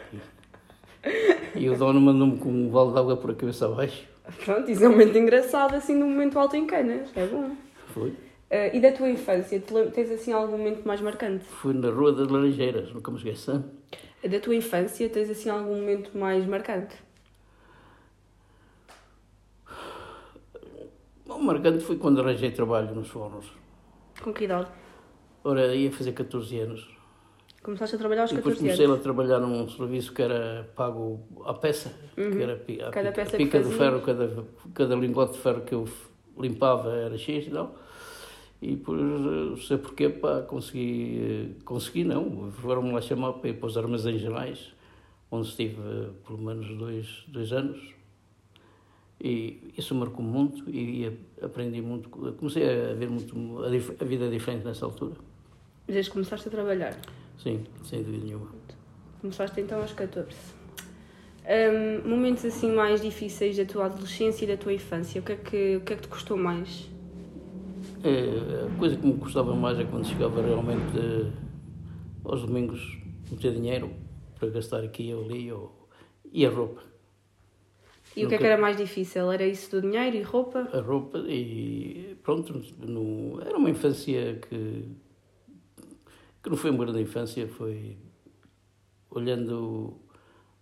E, 1.55 1.65
e 1.65 1.71
o 1.71 1.79
dono 1.79 2.01
mandou-me 2.01 2.39
com 2.39 2.49
um 2.49 2.69
balde 2.69 2.95
de 2.95 2.99
água 2.99 3.17
por 3.17 3.31
a 3.31 3.35
cabeça 3.35 3.67
abaixo. 3.67 4.05
Pronto, 4.45 4.69
isso 4.69 4.85
é 4.85 4.89
um 4.89 4.93
momento 4.93 5.17
engraçado, 5.17 5.75
assim, 5.75 5.95
num 5.95 6.11
momento 6.11 6.39
alto 6.39 6.57
em 6.57 6.67
canas. 6.67 7.09
É 7.17 7.27
bom. 7.27 7.55
Foi. 7.87 8.11
Uh, 8.11 8.75
e 8.75 8.81
da 8.81 8.91
tua 8.91 9.09
infância, 9.09 9.63
tens 9.95 10.11
assim 10.11 10.33
algum 10.33 10.59
momento 10.59 10.87
mais 10.87 11.01
marcante? 11.01 11.45
Fui 11.45 11.73
na 11.73 11.91
Rua 11.91 12.13
das 12.13 12.29
Laranjeiras, 12.29 12.93
nunca 12.93 13.11
me 13.11 13.19
esqueço. 13.19 13.65
Da 14.23 14.41
tua 14.41 14.55
infância, 14.55 15.09
tens 15.09 15.31
assim 15.31 15.49
algum 15.49 15.77
momento 15.77 16.17
mais 16.17 16.45
marcante? 16.45 16.97
O 21.27 21.39
marcante 21.39 21.85
foi 21.85 21.97
quando 21.97 22.21
arranjei 22.21 22.51
trabalho 22.51 22.95
nos 22.95 23.09
fornos. 23.09 23.47
Com 24.21 24.33
que 24.33 24.45
idade? 24.45 24.69
Ora, 25.45 25.75
ia 25.75 25.93
fazer 25.93 26.13
14 26.13 26.59
anos. 26.59 26.99
Começaste 27.63 27.95
a 27.95 27.99
trabalhar 27.99 28.23
aos 28.23 28.33
14 28.33 28.49
anos? 28.49 28.61
Depois 28.61 28.77
comecei 28.77 28.97
a 28.97 29.03
trabalhar 29.03 29.39
num 29.39 29.69
serviço 29.69 30.13
que 30.13 30.23
era 30.23 30.69
pago 30.75 31.21
à 31.45 31.55
peça, 31.55 31.93
uhum. 32.17 32.31
que 32.31 32.43
era 32.43 32.89
a, 32.89 32.91
cada 32.91 33.13
peça 33.13 33.37
a 33.37 33.39
pica 33.39 33.61
do 33.61 33.71
ferro, 33.71 34.01
cada, 34.01 34.45
cada 34.75 34.95
lingote 34.97 35.35
de 35.35 35.39
ferro 35.39 35.61
que 35.63 35.75
eu 35.75 35.89
limpava 36.37 36.93
era 36.93 37.17
X 37.17 37.49
tal. 37.49 37.77
E 38.61 38.77
por 38.77 38.97
sei 39.61 39.79
porquê, 39.79 40.09
pá, 40.09 40.43
consegui, 40.43 41.55
consegui 41.65 42.05
não, 42.05 42.51
foram-me 42.51 42.93
lá 42.93 43.01
chamar 43.01 43.35
para 43.35 43.51
ir 43.51 43.55
para 43.55 43.67
os 43.67 43.77
armazéns 43.77 44.21
gerais, 44.21 44.73
onde 45.31 45.49
estive 45.49 45.81
pelo 46.27 46.39
menos 46.39 46.67
dois, 46.77 47.25
dois 47.29 47.53
anos. 47.53 47.95
E 49.21 49.73
isso 49.77 49.95
marcou 49.95 50.25
muito 50.25 50.69
e 50.69 51.19
aprendi 51.43 51.81
muito, 51.81 52.09
comecei 52.09 52.65
a 52.65 52.95
ver 52.95 53.09
muito 53.09 53.63
a, 53.63 53.67
a 53.67 54.05
vida 54.05 54.29
diferente 54.29 54.65
nessa 54.65 54.85
altura. 54.85 55.15
Desde 55.87 56.11
que 56.11 56.15
começaste 56.15 56.49
a 56.49 56.51
trabalhar? 56.51 56.97
Sim, 57.37 57.65
sem 57.85 58.03
dúvida 58.03 58.25
nenhuma. 58.25 58.49
Começaste 59.21 59.61
então 59.61 59.81
aos 59.81 59.93
14. 59.93 60.37
Um, 61.49 62.09
momentos 62.09 62.45
assim 62.45 62.71
mais 62.73 63.01
difíceis 63.01 63.57
da 63.57 63.65
tua 63.65 63.87
adolescência 63.87 64.45
e 64.45 64.49
da 64.49 64.57
tua 64.57 64.73
infância, 64.73 65.21
o 65.21 65.25
que 65.25 65.33
é 65.33 65.37
que, 65.37 65.77
o 65.77 65.81
que, 65.81 65.93
é 65.93 65.97
que 65.97 66.03
te 66.03 66.09
custou 66.09 66.37
mais? 66.37 66.91
É, 68.05 68.67
a 68.67 68.79
coisa 68.79 68.97
que 68.97 69.07
me 69.07 69.19
custava 69.19 69.55
mais 69.55 69.79
é 69.79 69.85
quando 69.85 70.07
chegava 70.07 70.41
realmente 70.41 70.97
eh, 70.97 71.31
aos 72.25 72.43
domingos 72.43 72.99
meter 73.31 73.53
dinheiro 73.53 73.91
para 74.39 74.49
gastar 74.51 74.85
aqui 74.85 75.13
ou 75.13 75.25
ali 75.25 75.53
ou, 75.53 75.89
e 76.33 76.47
a 76.47 76.51
roupa. 76.51 76.83
E 78.17 78.23
Nunca... 78.23 78.27
o 78.27 78.29
que 78.29 78.35
é 78.35 78.39
que 78.39 78.53
era 78.53 78.61
mais 78.61 78.77
difícil? 78.77 79.31
Era 79.31 79.47
isso 79.47 79.71
do 79.71 79.83
dinheiro 79.83 80.17
e 80.17 80.23
roupa? 80.23 80.69
A 80.73 80.81
roupa 80.81 81.19
e 81.19 82.17
pronto, 82.23 82.63
no, 82.79 83.41
era 83.43 83.57
uma 83.57 83.71
infância 83.71 84.41
que 84.49 84.85
que 86.43 86.51
não 86.51 86.57
foi 86.57 86.71
uma 86.71 86.85
grande 86.85 87.03
infância, 87.03 87.47
foi, 87.47 87.97
olhando 89.11 90.01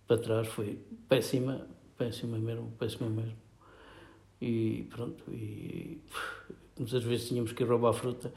para 0.07 0.17
trás, 0.17 0.47
foi 0.47 0.79
péssima, 1.07 1.67
péssima 1.97 2.37
mesmo, 2.37 2.71
péssima 2.77 3.09
mesmo. 3.09 3.37
E 4.41 4.87
pronto, 4.89 5.23
e 5.31 6.01
muitas 6.79 7.03
vezes 7.03 7.27
tínhamos 7.27 7.51
que 7.51 7.63
ir 7.63 7.67
roubar 7.67 7.93
fruta 7.93 8.31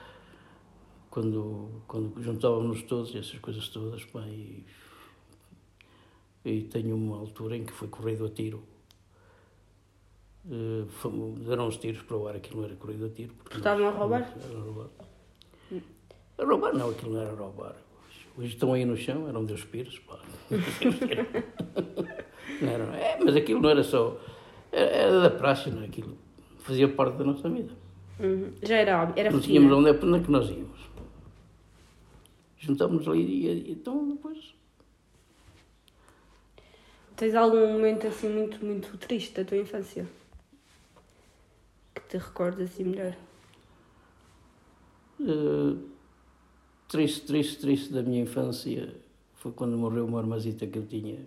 quando, 1.11 1.83
quando 1.87 2.23
juntávamos 2.23 2.83
todos, 2.83 3.15
essas 3.15 3.39
coisas 3.41 3.69
todas, 3.69 4.05
pá, 4.05 4.23
e, 4.27 4.65
e 6.45 6.63
tenho 6.63 6.97
uma 6.97 7.19
altura 7.19 7.57
em 7.57 7.65
que 7.65 7.73
foi 7.73 7.89
corrido 7.89 8.27
a 8.27 8.31
tiro. 8.31 8.63
Uh, 10.47 10.87
deram 11.47 11.69
uns 11.69 11.77
tiros 11.77 12.01
para 12.03 12.17
o 12.17 12.27
ar, 12.27 12.37
aquilo 12.37 12.61
não 12.61 12.67
era 12.67 12.77
corrido 12.77 13.07
a 13.07 13.11
tiro. 13.11 13.35
Estavam 13.55 13.89
a 13.89 13.91
roubar? 13.91 14.35
Era 14.43 14.59
a 14.59 14.63
roubar. 14.63 14.89
A 16.39 16.45
roubar 16.45 16.73
não, 16.73 16.91
aquilo 16.91 17.13
não 17.13 17.21
era 17.21 17.35
roubar. 17.35 17.77
Hoje 18.39 18.55
estão 18.55 18.73
aí 18.73 18.85
no 18.85 18.97
chão, 18.97 19.29
eram 19.29 19.45
Deus 19.45 19.65
Pires, 19.65 19.99
pá. 19.99 20.19
não 22.63 22.69
era, 22.69 22.85
é, 22.97 23.19
mas 23.23 23.37
aquilo 23.37 23.61
não 23.61 23.69
era 23.69 23.83
só. 23.83 24.19
Era, 24.73 24.91
era 24.91 25.21
da 25.21 25.31
praxe, 25.31 25.71
não 25.71 25.83
é? 25.83 25.87
Aquilo 25.87 26.17
fazia 26.61 26.89
parte 26.89 27.19
da 27.19 27.25
nossa 27.25 27.51
vida. 27.51 27.75
Uhum. 28.21 28.53
Já 28.63 28.77
era 28.77 29.03
óbvio, 29.03 29.21
era 29.21 29.31
Não 29.31 29.41
tínhamos 29.41 29.73
onde 29.73 29.91
é, 29.91 29.95
que 29.95 30.31
nós 30.31 30.49
íamos. 30.51 30.81
Juntámos 32.59 33.09
ali 33.09 33.47
e, 33.47 33.73
então 33.73 34.09
depois. 34.09 34.55
Tens 37.17 37.35
algum 37.35 37.73
momento 37.73 38.07
assim 38.07 38.29
muito, 38.29 38.65
muito 38.65 38.97
triste 38.99 39.35
da 39.35 39.45
tua 39.45 39.59
infância? 39.59 40.07
Que 41.95 42.01
te 42.03 42.19
recordas 42.19 42.71
assim 42.71 42.85
melhor? 42.85 43.17
Uh 45.19 45.91
triste, 46.91 47.25
triste, 47.25 47.59
triste 47.61 47.93
da 47.93 48.03
minha 48.03 48.23
infância 48.23 48.93
foi 49.35 49.53
quando 49.53 49.79
morreu 49.79 50.05
uma 50.05 50.19
armazita 50.19 50.67
que 50.67 50.77
eu 50.77 50.87
tinha. 50.87 51.21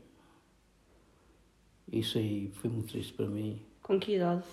Isso 1.89 2.17
aí 2.17 2.51
foi 2.55 2.69
muito 2.69 2.91
triste 2.91 3.13
para 3.13 3.27
mim. 3.27 3.61
Com 3.81 3.97
que 3.97 4.15
idade? 4.15 4.43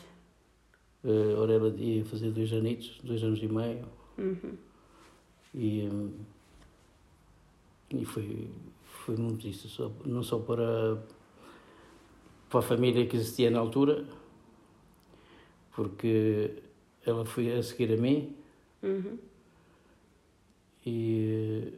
Uh, 1.02 1.38
ora, 1.38 1.54
ela 1.54 1.68
ia 1.76 2.04
fazer 2.04 2.30
dois 2.30 2.52
anitos, 2.52 3.00
dois 3.02 3.22
anos 3.22 3.42
e 3.42 3.48
meio. 3.48 3.86
Uhum. 4.18 4.56
E, 5.54 5.88
um, 5.88 6.12
e 7.90 8.04
foi, 8.04 8.50
foi 8.84 9.16
muito 9.16 9.40
triste, 9.40 9.68
só, 9.68 9.90
não 10.04 10.22
só 10.22 10.38
para, 10.38 11.02
para 12.48 12.60
a 12.60 12.62
família 12.62 13.06
que 13.06 13.16
existia 13.16 13.50
na 13.50 13.58
altura, 13.58 14.04
porque 15.74 16.62
ela 17.04 17.24
foi 17.24 17.52
a 17.52 17.62
seguir 17.62 17.92
a 17.92 17.96
mim. 17.96 18.36
Uhum 18.82 19.30
e, 20.84 21.74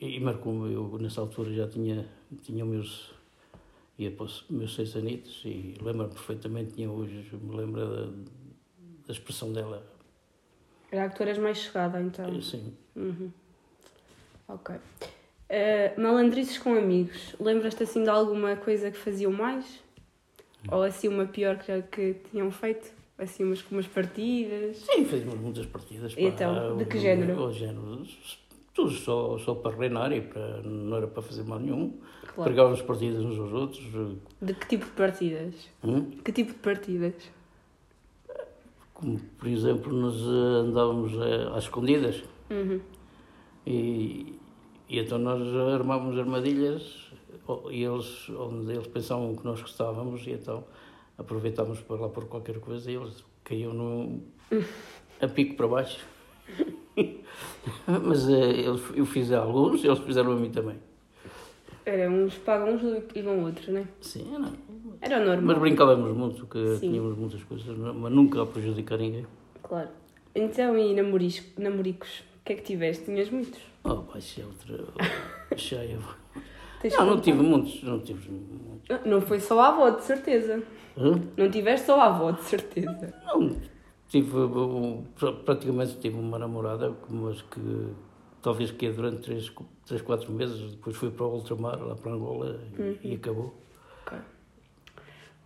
e 0.00 0.20
marcou-me, 0.20 0.72
eu 0.72 0.98
nessa 0.98 1.20
altura 1.20 1.52
já 1.52 1.68
tinha, 1.68 2.08
tinha 2.42 2.64
meus, 2.64 3.14
ia 3.98 4.10
para 4.10 4.24
os 4.24 4.44
meus 4.50 4.74
seis 4.74 4.94
anitos 4.96 5.42
e 5.44 5.74
lembro-me 5.80 6.12
perfeitamente, 6.12 6.74
tinha 6.74 6.90
hoje, 6.90 7.28
me 7.32 7.56
lembro 7.56 7.80
da, 7.80 8.04
da 9.06 9.12
expressão 9.12 9.52
dela. 9.52 9.86
Era 10.90 11.08
que 11.08 11.16
tu 11.16 11.22
eras 11.22 11.38
mais 11.38 11.58
chegada 11.58 12.00
então? 12.00 12.36
Eh, 12.36 12.40
sim. 12.40 12.74
Uhum. 12.94 13.30
Ok. 14.48 14.76
Uh, 14.76 16.00
malandrices 16.00 16.58
com 16.58 16.74
amigos, 16.74 17.34
lembras-te 17.40 17.82
assim 17.82 18.02
de 18.02 18.08
alguma 18.08 18.56
coisa 18.56 18.90
que 18.90 18.98
faziam 18.98 19.32
mais? 19.32 19.84
Ou 20.70 20.82
assim 20.82 21.08
uma 21.08 21.26
pior 21.26 21.58
que, 21.58 21.82
que 21.82 22.14
tinham 22.30 22.50
feito? 22.50 22.90
Assim, 23.18 23.44
umas, 23.44 23.64
umas 23.70 23.86
partidas? 23.86 24.76
Sim, 24.78 25.04
fazíamos 25.06 25.40
muitas 25.40 25.64
partidas. 25.66 26.12
Então, 26.16 26.76
de 26.76 26.84
que 26.84 26.98
género? 26.98 27.44
O, 27.44 27.52
género, 27.52 28.04
tudo 28.76 28.90
só, 28.90 29.38
só 29.38 29.54
para 29.54 29.74
reinar 29.74 30.12
e 30.12 30.20
para, 30.20 30.60
não 30.62 30.98
era 30.98 31.06
para 31.06 31.22
fazer 31.22 31.42
mal 31.44 31.58
nenhum. 31.58 31.98
Claro. 32.34 32.50
Pregávamos 32.50 32.82
partidas 32.82 33.24
uns 33.24 33.38
aos 33.38 33.52
outros. 33.52 33.82
De 34.42 34.52
que 34.52 34.68
tipo 34.68 34.84
de 34.84 34.90
partidas? 34.90 35.54
Hum? 35.82 36.10
Que 36.22 36.30
tipo 36.30 36.52
de 36.52 36.58
partidas? 36.58 37.14
Como, 38.92 39.18
por 39.38 39.48
exemplo, 39.48 39.90
nós 39.92 40.16
eh, 40.16 40.68
andávamos 40.68 41.12
eh, 41.14 41.48
às 41.54 41.64
escondidas. 41.64 42.22
Uhum. 42.50 42.80
E, 43.66 44.38
e 44.88 44.98
então 44.98 45.18
nós 45.18 45.42
armávamos 45.74 46.18
armadilhas 46.18 47.10
e 47.70 47.82
eles, 47.82 48.28
onde 48.28 48.72
eles 48.72 48.86
pensavam 48.88 49.34
que 49.34 49.44
nós 49.44 49.60
gostávamos, 49.60 50.26
e 50.26 50.32
então 50.32 50.64
aproveitávamos 51.16 51.80
para 51.80 51.96
lá 51.96 52.08
por 52.10 52.26
qualquer 52.26 52.60
coisa 52.60 52.90
e 52.90 52.94
eles 52.94 53.24
caíam 53.42 53.72
no, 53.72 54.22
a 55.20 55.28
pico 55.28 55.56
para 55.56 55.66
baixo. 55.66 56.06
Mas 57.86 58.28
eles, 58.28 58.82
eu 58.94 59.04
fiz 59.06 59.32
a 59.32 59.40
alguns, 59.40 59.84
eles 59.84 59.98
fizeram 60.00 60.32
a 60.32 60.36
mim 60.36 60.50
também. 60.50 60.76
Era 61.84 62.10
uns 62.10 62.36
pagam 62.38 62.74
uns 62.74 62.82
e 63.14 63.22
vão 63.22 63.44
outros, 63.44 63.68
não 63.68 63.80
é? 63.80 63.84
Sim, 64.00 64.26
era. 64.34 64.52
Era 65.00 65.24
normal. 65.24 65.42
Mas 65.44 65.58
brincávamos 65.58 66.16
muito, 66.16 66.46
que 66.46 66.76
Sim. 66.76 66.90
tínhamos 66.90 67.16
muitas 67.16 67.42
coisas, 67.44 67.76
mas 67.76 68.12
nunca 68.12 68.42
a 68.42 68.46
prejudicar 68.46 68.98
ninguém. 68.98 69.26
Claro. 69.62 69.90
Então, 70.34 70.76
e 70.76 70.94
namorisco, 70.94 71.60
namoricos? 71.60 72.20
O 72.40 72.44
que 72.44 72.52
é 72.54 72.56
que 72.56 72.62
tiveste? 72.62 73.04
Tinhas 73.04 73.30
muitos? 73.30 73.60
Oh, 73.84 74.02
vai 74.02 74.20
ser 74.20 74.44
outra 74.44 74.84
cheia. 75.56 75.98
Tens 76.80 76.96
Não, 76.96 77.06
não 77.06 77.20
tive 77.20 77.42
muitos, 77.42 77.82
não 77.82 78.00
tive 78.00 78.30
muitos. 78.30 79.06
Não 79.06 79.20
foi 79.20 79.38
só 79.40 79.60
a 79.60 79.68
avó, 79.68 79.90
de 79.90 80.02
certeza. 80.02 80.62
Hã? 80.96 81.20
Não 81.36 81.50
tiveste 81.50 81.86
só 81.86 82.00
a 82.00 82.06
avó, 82.06 82.32
de 82.32 82.42
certeza. 82.42 83.14
Não, 83.24 83.56
tive, 84.22 84.48
pra- 85.18 85.32
praticamente 85.32 85.96
tive 85.98 86.18
uma 86.18 86.38
namorada, 86.38 86.92
mas 87.08 87.42
que 87.42 87.60
talvez 88.42 88.70
que 88.70 88.86
é 88.86 88.92
durante 88.92 89.22
3, 89.22 89.52
três 89.84 90.02
4 90.02 90.32
meses, 90.32 90.72
depois 90.72 90.96
fui 90.96 91.10
para 91.10 91.26
o 91.26 91.34
ultramar, 91.34 91.78
lá 91.82 91.94
para 91.94 92.12
Angola, 92.12 92.60
e, 93.02 93.10
e 93.10 93.14
acabou. 93.14 93.54
Ok. 94.06 94.18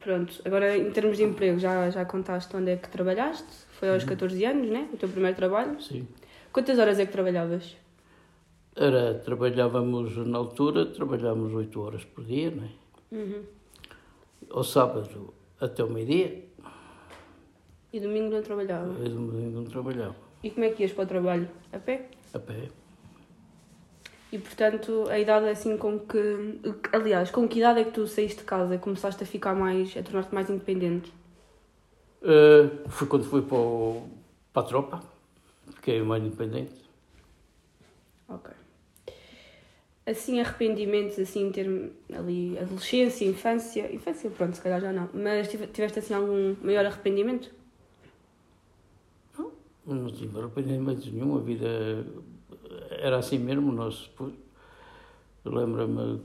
Pronto, 0.00 0.40
agora 0.44 0.76
em 0.76 0.90
termos 0.90 1.16
de 1.16 1.24
emprego, 1.24 1.58
já, 1.58 1.90
já 1.90 2.04
contaste 2.04 2.54
onde 2.56 2.70
é 2.70 2.76
que 2.76 2.88
trabalhaste? 2.88 3.48
Foi 3.78 3.90
aos 3.90 4.04
14 4.04 4.44
anos, 4.44 4.68
né? 4.70 4.88
O 4.92 4.96
teu 4.96 5.08
primeiro 5.08 5.36
trabalho. 5.36 5.80
Sim. 5.80 6.06
Quantas 6.52 6.78
horas 6.78 6.98
é 6.98 7.06
que 7.06 7.12
trabalhavas? 7.12 7.76
Era, 8.76 9.14
trabalhávamos, 9.14 10.16
na 10.26 10.38
altura, 10.38 10.86
trabalhávamos 10.86 11.52
8 11.52 11.80
horas 11.80 12.04
por 12.04 12.24
dia, 12.24 12.50
não 12.50 12.64
é? 12.64 12.70
Uhum. 13.12 13.42
Ao 14.50 14.64
sábado 14.64 15.34
até 15.60 15.84
o 15.84 15.90
meio-dia, 15.90 16.44
E 17.92 17.98
domingo 18.00 18.30
não 18.34 18.42
trabalhava. 18.42 18.94
e 19.04 19.08
domingo 19.08 19.60
não 19.60 19.64
trabalhava, 19.64 20.14
E 20.42 20.50
como 20.50 20.64
é 20.64 20.70
que 20.70 20.82
ias 20.82 20.92
para 20.92 21.04
o 21.04 21.06
trabalho? 21.06 21.48
A 21.72 21.78
pé? 21.78 22.06
a 22.32 22.38
pé. 22.38 22.68
E 24.32 24.38
portanto, 24.38 25.06
a 25.10 25.18
idade 25.18 25.48
assim 25.48 25.76
com 25.76 25.98
que. 25.98 26.60
Aliás, 26.92 27.30
com 27.32 27.48
que 27.48 27.58
idade 27.58 27.80
é 27.80 27.84
que 27.84 27.90
tu 27.90 28.06
saíste 28.06 28.38
de 28.38 28.44
casa 28.44 28.78
começaste 28.78 29.22
a 29.24 29.26
ficar 29.26 29.54
mais. 29.56 29.96
a 29.96 30.02
tornar-te 30.04 30.32
mais 30.32 30.48
independente? 30.48 31.12
Uh, 32.22 32.88
foi 32.88 33.08
quando 33.08 33.24
fui 33.24 33.42
para, 33.42 33.56
o- 33.58 34.06
para 34.52 34.62
a 34.62 34.66
tropa, 34.66 35.00
fiquei 35.74 36.00
mais 36.02 36.22
independente. 36.22 36.74
Ok. 38.28 38.52
Assim, 40.06 40.38
arrependimentos, 40.40 41.18
assim, 41.18 41.48
em 41.48 41.52
termos 41.52 41.90
ali, 42.12 42.56
adolescência, 42.58 43.24
infância. 43.24 43.92
Infância, 43.92 44.30
pronto, 44.30 44.54
se 44.54 44.60
calhar 44.62 44.80
já 44.80 44.92
não. 44.92 45.08
Mas 45.12 45.48
tive- 45.48 45.66
tiveste 45.66 45.98
assim 45.98 46.14
algum 46.14 46.54
maior 46.62 46.86
arrependimento? 46.86 47.50
Não 49.86 50.06
tive 50.06 50.38
arrependimento 50.38 51.10
nenhum, 51.10 51.36
a 51.36 51.40
vida 51.40 51.66
era 52.90 53.18
assim 53.18 53.38
mesmo. 53.38 53.72
Nós, 53.72 54.10
lembro-me 55.44 56.22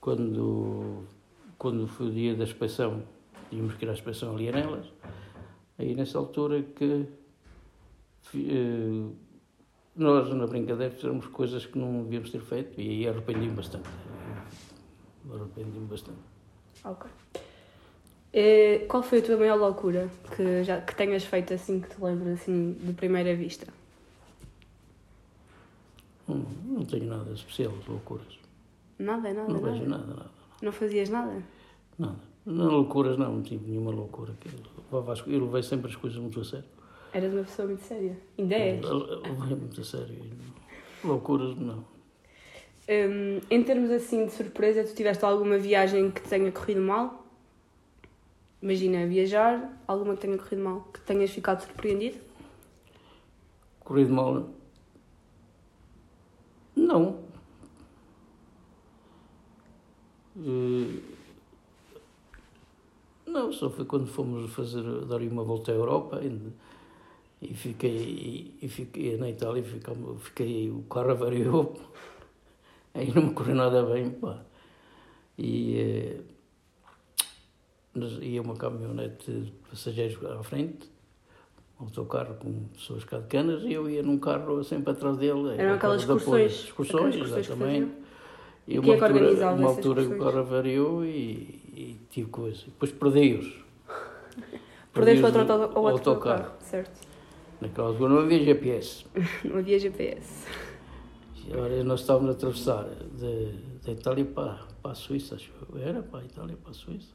quando, 0.00 1.04
quando 1.58 1.86
foi 1.86 2.06
o 2.06 2.12
dia 2.12 2.34
da 2.34 2.44
inspeção, 2.44 3.02
tínhamos 3.50 3.74
que 3.74 3.84
ir 3.84 3.88
à 3.88 3.92
inspeção 3.92 4.34
ali 4.34 4.48
a 4.48 4.52
Nelas, 4.52 4.86
aí 5.78 5.94
nessa 5.94 6.18
altura 6.18 6.62
que 6.62 7.06
eh, 8.34 9.10
nós, 9.96 10.32
na 10.32 10.46
brincadeira, 10.46 10.94
fizemos 10.94 11.26
coisas 11.26 11.66
que 11.66 11.78
não 11.78 12.04
devíamos 12.04 12.30
ter 12.30 12.40
feito 12.40 12.80
e 12.80 12.88
aí 12.88 13.08
arrependi-me 13.08 13.50
bastante. 13.50 13.88
Arrependi-me 15.30 15.86
bastante. 15.86 16.18
Ok. 16.84 17.10
Eh, 18.32 18.84
qual 18.88 19.02
foi 19.02 19.18
a 19.18 19.22
tua 19.22 19.36
maior 19.36 19.56
loucura 19.58 20.08
que, 20.36 20.62
já, 20.62 20.80
que 20.80 20.94
tenhas 20.94 21.24
feito 21.24 21.52
assim, 21.52 21.80
que 21.80 21.88
te 21.88 22.02
lembras 22.02 22.40
assim, 22.40 22.76
de 22.80 22.92
primeira 22.92 23.34
vista? 23.34 23.66
Não, 26.28 26.36
não 26.64 26.84
tenho 26.84 27.06
nada 27.06 27.32
especial, 27.32 27.72
de 27.72 27.90
loucuras. 27.90 28.38
Nada, 28.98 29.32
nada, 29.32 29.52
Não 29.52 29.60
nada. 29.60 29.72
vejo 29.72 29.88
nada, 29.88 30.06
nada. 30.06 30.30
Não 30.62 30.70
fazias 30.72 31.08
nada? 31.08 31.42
Nada. 31.98 32.16
Não, 32.46 32.68
loucuras 32.68 33.18
não, 33.18 33.34
não 33.34 33.42
tive 33.42 33.68
nenhuma 33.68 33.90
loucura. 33.90 34.32
Eu 35.26 35.44
levei 35.44 35.62
sempre 35.62 35.88
as 35.90 35.96
coisas 35.96 36.18
muito 36.18 36.40
a 36.40 36.44
sério. 36.44 36.64
Eras 37.12 37.32
uma 37.32 37.42
pessoa 37.42 37.66
muito 37.66 37.82
séria. 37.82 38.16
Ainda 38.38 38.54
és. 38.54 38.84
Levei 38.86 39.56
muito 39.56 39.80
a 39.80 39.84
sério. 39.84 40.16
Loucuras 41.02 41.56
não. 41.56 41.84
Hum, 42.88 43.40
em 43.50 43.62
termos 43.62 43.90
assim 43.90 44.26
de 44.26 44.32
surpresa, 44.32 44.84
tu 44.84 44.94
tiveste 44.94 45.24
alguma 45.24 45.58
viagem 45.58 46.10
que 46.10 46.22
te 46.22 46.28
tenha 46.28 46.50
corrido 46.52 46.80
mal? 46.80 47.19
Imagina, 48.62 49.06
viajar, 49.06 49.80
alguma 49.86 50.14
que 50.14 50.20
tenha 50.22 50.36
corrido 50.38 50.62
mal, 50.62 50.80
que 50.92 51.00
tenhas 51.00 51.30
ficado 51.30 51.62
surpreendido? 51.62 52.18
Corrido 53.80 54.12
mal? 54.12 54.48
Não. 56.76 57.18
Eh, 60.36 61.20
Não, 63.26 63.52
só 63.52 63.70
foi 63.70 63.84
quando 63.84 64.06
fomos 64.08 64.52
fazer, 64.52 64.82
dar 65.06 65.20
uma 65.22 65.44
volta 65.44 65.70
à 65.70 65.74
Europa 65.74 66.20
e 67.40 67.54
fiquei, 67.54 68.54
e 68.60 68.68
fiquei 68.68 69.16
na 69.16 69.30
Itália, 69.30 69.62
ficamos, 69.62 70.22
fiquei, 70.22 70.70
o 70.70 70.82
carro 70.82 71.12
avariou, 71.12 71.74
aí 72.94 73.12
não 73.14 73.28
me 73.28 73.34
correu 73.34 73.54
nada 73.54 73.82
bem, 73.84 74.10
pá. 74.10 74.44
E 75.38 75.78
eh, 75.78 76.20
ia 78.22 78.40
uma 78.42 78.54
caminhonete 78.56 79.30
de 79.30 79.52
passageiros 79.68 80.18
à 80.24 80.42
frente, 80.42 80.90
um 81.80 81.84
autocarro 81.84 82.34
com 82.34 82.64
pessoas 82.74 83.04
cá 83.04 83.18
de 83.18 83.26
canas, 83.26 83.62
e 83.64 83.72
eu 83.72 83.88
ia 83.88 84.02
num 84.02 84.18
carro 84.18 84.62
sempre 84.62 84.92
atrás 84.92 85.16
dele. 85.16 85.48
Eram 85.50 85.54
era 85.54 85.74
aquelas 85.74 86.02
excursões. 86.02 86.52
Excursões, 86.64 87.14
excursões 87.14 87.46
que 87.46 87.52
exatamente. 87.52 87.86
faziam. 87.90 88.10
E 88.68 88.78
uma 88.78 88.84
que 88.84 88.90
altura, 89.02 89.14
organizava 89.14 89.56
uma 89.56 89.68
altura 89.68 89.82
que 90.02 90.08
o 90.08 90.12
excursões? 90.12 90.34
carro 90.34 90.46
avariou 90.46 91.04
e, 91.04 91.08
e 91.74 92.00
tive 92.10 92.30
coisa. 92.30 92.62
Depois 92.66 92.92
perdi-os. 92.92 93.64
Perdeste 94.92 95.24
outro 95.24 95.44
no- 95.44 95.52
auto, 95.52 95.78
ou 95.78 95.86
ao 95.86 95.92
outro 95.94 96.10
autocarro. 96.10 96.42
carro, 96.44 96.56
certo? 96.60 97.08
Naquela 97.60 97.88
altura 97.88 98.14
não 98.14 98.20
havia 98.20 98.42
GPS. 98.44 99.04
Não 99.44 99.58
havia 99.58 99.78
GPS. 99.78 100.46
Agora 101.52 101.82
nós 101.84 102.00
estávamos 102.00 102.30
a 102.30 102.32
atravessar 102.32 102.84
de 103.14 103.90
Itália 103.90 104.24
para, 104.24 104.60
para 104.82 104.92
a 104.92 104.94
Suíça, 104.94 105.34
acho 105.34 105.50
eu. 105.72 105.78
Era 105.80 106.02
para 106.02 106.20
a 106.20 106.24
Itália, 106.24 106.56
para 106.56 106.70
a 106.70 106.74
Suíça. 106.74 107.12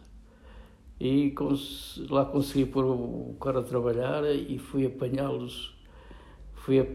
E 1.00 1.32
cons- 1.32 2.02
lá 2.10 2.24
consegui 2.26 2.66
pôr 2.66 2.86
o 2.86 3.36
carro 3.40 3.60
a 3.60 3.64
trabalhar 3.64 4.24
e 4.34 4.58
fui 4.58 4.86
apanhá-los. 4.86 5.76
Fui, 6.54 6.80
a- 6.80 6.88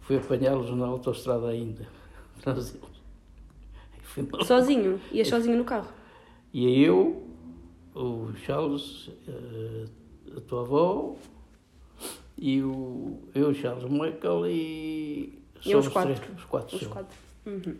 fui 0.00 0.16
apanhá-los 0.18 0.70
na 0.76 0.86
autoestrada 0.86 1.48
ainda. 1.48 1.86
E 3.98 4.04
fui 4.04 4.22
mal. 4.30 4.44
Sozinho? 4.44 5.00
Sozinho 5.24 5.56
no 5.56 5.64
carro? 5.64 5.88
E 6.52 6.66
aí 6.66 6.84
eu, 6.84 7.26
o 7.94 8.30
Charles, 8.44 9.10
eh, 9.26 9.86
a 10.36 10.40
tua 10.42 10.60
avó, 10.60 11.16
e 12.36 12.62
o, 12.62 13.18
eu, 13.34 13.48
o 13.50 13.54
Charles 13.54 13.84
Michael 13.90 14.46
e... 14.48 15.38
E 15.64 15.74
os 15.76 15.88
quatro? 15.88 16.14
três, 16.14 16.36
os 16.38 16.44
quatro. 16.44 16.76
Os 16.76 16.86
quatro. 16.88 17.16
Uhum. 17.46 17.76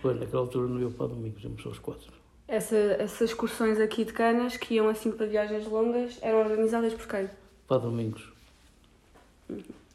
Pois, 0.00 0.18
naquela 0.20 0.42
altura 0.42 0.68
não 0.68 0.80
ia 0.80 0.88
para 0.88 1.08
domingos, 1.08 1.42
íamos 1.42 1.60
só 1.62 1.68
os 1.68 1.78
quatro. 1.80 2.12
Essa, 2.48 2.76
essas 2.76 3.30
excursões 3.30 3.80
aqui 3.80 4.04
de 4.04 4.12
Canas, 4.12 4.56
que 4.56 4.74
iam 4.74 4.88
assim 4.88 5.10
para 5.10 5.26
viagens 5.26 5.66
longas, 5.66 6.18
eram 6.22 6.38
organizadas 6.40 6.94
por 6.94 7.06
quem? 7.08 7.28
Para 7.66 7.78
domingos. 7.78 8.30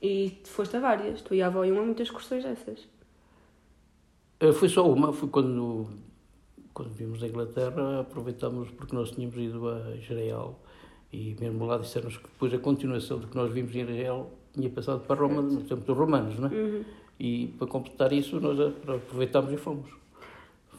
E 0.02 0.38
foste 0.46 0.76
a 0.76 0.80
várias. 0.80 1.22
Tu 1.22 1.36
e 1.36 1.42
a 1.42 1.48
avó 1.48 1.64
iam 1.64 1.80
a 1.80 1.82
muitas 1.84 2.08
excursões 2.08 2.44
dessas. 2.44 2.88
Eh, 4.40 4.52
Foi 4.52 4.68
só 4.68 4.90
uma, 4.92 5.14
foi 5.14 5.30
quando, 5.30 5.88
quando 6.74 6.90
vimos 6.94 7.20
da 7.22 7.28
Inglaterra, 7.28 8.02
aproveitámos 8.02 8.70
porque 8.72 8.96
nós 8.96 9.12
tínhamos 9.12 9.38
ido 9.38 9.70
a 9.70 9.96
Israel 9.96 10.60
e 11.14 11.36
mesmo 11.40 11.66
lá 11.66 11.78
disseram-nos 11.78 12.18
que 12.18 12.24
depois 12.24 12.54
a 12.54 12.58
continuação 12.58 13.20
do 13.20 13.28
que 13.28 13.36
nós 13.36 13.52
vimos 13.52 13.76
em 13.76 13.82
Israel 13.82 14.30
tinha 14.54 14.70
passado 14.70 15.02
para 15.06 15.16
Roma, 15.20 15.42
no 15.42 15.62
tempo 15.62 15.82
dos 15.86 15.98
romanos, 15.98 16.38
não 16.40 16.50
é? 16.50 16.52
Uhum. 16.54 16.84
E 17.20 17.48
para 17.58 17.68
completar 17.68 18.12
isso, 18.12 18.40
nós 18.42 18.60
a- 18.60 18.96
aproveitámos 18.96 19.54
e 19.54 19.58
fomos. 19.58 19.90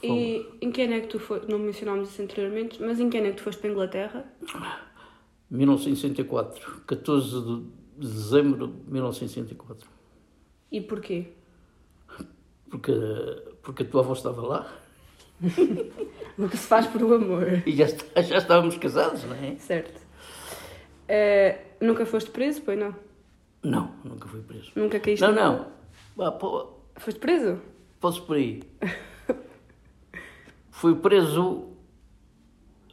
E 0.02 0.46
em 0.60 0.70
que 0.72 0.82
ano 0.82 0.94
é 0.94 1.00
que 1.00 1.06
tu 1.08 1.18
foste? 1.18 1.48
Não 1.50 1.58
mencionámos 1.58 2.08
isso 2.10 2.20
anteriormente, 2.22 2.80
mas 2.82 2.98
em 3.00 3.08
que 3.08 3.18
ano 3.18 3.28
é 3.28 3.30
que 3.30 3.36
tu 3.36 3.42
foste 3.42 3.60
para 3.60 3.70
a 3.70 3.72
Inglaterra? 3.72 4.24
1964, 5.50 6.82
14 6.86 7.40
de 7.40 7.62
dezembro 7.98 8.68
de 8.68 8.90
1964. 8.90 9.88
E 10.70 10.80
porquê? 10.80 11.26
Porque, 12.70 12.92
porque 13.62 13.82
a 13.82 13.86
tua 13.86 14.00
avó 14.00 14.14
estava 14.14 14.40
lá 14.42 14.72
O 16.38 16.48
que 16.48 16.56
se 16.56 16.66
faz 16.66 16.86
por 16.86 17.02
o 17.02 17.14
amor. 17.14 17.62
e 17.66 17.72
já, 17.76 17.84
está- 17.84 18.22
já 18.22 18.38
estávamos 18.38 18.76
casados, 18.78 19.22
não 19.24 19.34
é? 19.36 19.56
Certo. 19.56 20.00
Eh, 21.08 21.58
nunca 21.80 22.06
foste 22.06 22.30
preso, 22.30 22.62
pois 22.62 22.78
não? 22.78 22.94
Não, 23.62 23.92
nunca 24.02 24.26
fui 24.28 24.40
preso. 24.40 24.72
Nunca 24.74 24.98
caíste 24.98 25.24
Não, 25.26 25.32
não. 25.32 25.66
Vá, 26.16 26.32
pô, 26.32 26.68
Foste 26.96 27.20
preso? 27.20 27.60
posso 28.00 28.22
por 28.24 28.36
aí. 28.36 28.62
Fui 30.82 30.96
preso. 30.96 31.68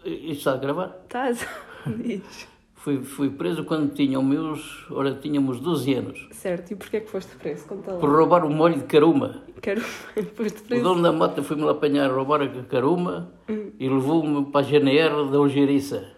Isto 0.05 0.31
está 0.31 0.53
a 0.53 0.57
gravar? 0.57 0.95
Estás? 1.05 1.43
Diz. 1.87 2.47
Fui, 2.75 3.01
fui 3.03 3.31
preso 3.31 3.63
quando 3.63 3.91
tinham 3.95 4.21
meus. 4.21 4.85
Ora, 4.91 5.15
tínhamos 5.15 5.59
12 5.59 5.93
anos. 5.95 6.27
Certo, 6.31 6.71
e 6.71 6.75
porquê 6.75 6.99
que 7.01 7.09
foste 7.09 7.35
preso? 7.37 7.65
Conta 7.65 7.93
lá. 7.93 7.99
Por 7.99 8.11
roubar 8.11 8.45
o 8.45 8.49
molho 8.51 8.75
de 8.75 8.83
caruma. 8.83 9.41
Quero... 9.59 9.81
foste 10.35 10.59
O 10.61 10.65
preso? 10.67 10.83
dono 10.83 11.01
da 11.01 11.11
mota 11.11 11.41
foi-me 11.41 11.63
lá 11.63 11.71
apanhar 11.71 12.11
a 12.11 12.13
roubar 12.13 12.43
a 12.43 12.63
caruma 12.65 13.31
e 13.79 13.89
levou-me 13.89 14.45
para 14.51 14.59
a 14.67 14.69
GNR 14.69 15.31
da 15.31 15.39
Algeriça. 15.39 16.11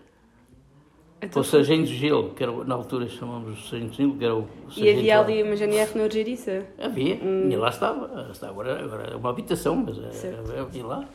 Então, 1.22 1.42
o 1.42 1.46
Sargento 1.46 1.86
Gil, 1.88 2.32
que 2.32 2.44
era, 2.44 2.52
na 2.66 2.76
altura 2.76 3.08
chamamos 3.08 3.58
o 3.58 3.70
Sargento 3.70 3.94
Gil, 3.96 4.18
que 4.18 4.26
era 4.26 4.36
o 4.36 4.46
e 4.72 4.74
sargento 4.74 5.00
havia 5.00 5.16
lá. 5.20 5.24
ali 5.24 5.44
uma 5.44 5.56
GNR 5.56 5.98
no 5.98 6.04
Urgeriça? 6.04 6.66
Havia, 6.78 7.16
e 7.16 7.56
lá 7.56 7.70
estava. 7.70 8.28
está 8.30 8.50
agora, 8.50 8.84
agora 8.84 9.04
é 9.14 9.16
uma 9.16 9.30
habitação, 9.30 9.78
mas 9.78 9.98
é- 10.26 10.28
é- 10.58 10.60
havia 10.60 10.86
lá. 10.86 11.08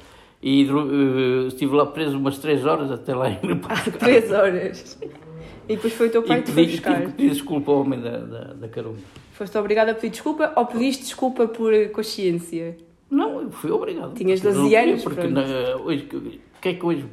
E 0.42 0.62
eh, 0.64 1.46
estive 1.49 1.75
lá 1.75 1.87
preso 1.87 2.16
umas 2.18 2.38
três 2.38 2.64
horas 2.64 2.90
até 2.90 3.14
lá 3.14 3.31
em 3.31 3.38
meu 3.44 3.57
pai. 3.59 3.77
Três 3.99 4.31
horas. 4.31 4.99
E 5.68 5.75
depois 5.75 5.92
foi 5.94 6.07
o 6.09 6.11
teu 6.11 6.22
pai 6.22 6.38
E 6.38 6.42
que 6.42 6.46
te 6.49 6.53
foi 6.55 6.64
pedi, 6.64 6.77
buscar. 6.77 7.01
pedir 7.12 7.31
desculpa 7.31 7.72
ao 7.72 7.81
homem 7.81 8.01
da, 8.01 8.18
da, 8.18 8.40
da 8.55 8.68
carumba. 8.68 8.99
Foste 9.33 9.57
obrigada 9.59 9.90
a 9.92 9.94
pedir 9.94 10.11
desculpa 10.11 10.53
ou 10.57 10.66
pediste 10.66 11.03
desculpa 11.05 11.49
por 11.49 11.72
consciência? 11.90 12.77
Não, 13.11 13.51
fui 13.51 13.70
obrigado. 13.70 14.14
Tinhas 14.14 14.40
Porque 14.40 14.55
12 14.57 14.75
não- 14.75 14.83
anos, 14.83 15.03
Porque 15.03 15.27
na- 15.27 15.77
hoje, 15.85 16.09
o 16.12 16.61
que 16.61 16.68
é 16.68 16.75
que 16.75 16.85
hoje 16.87 17.05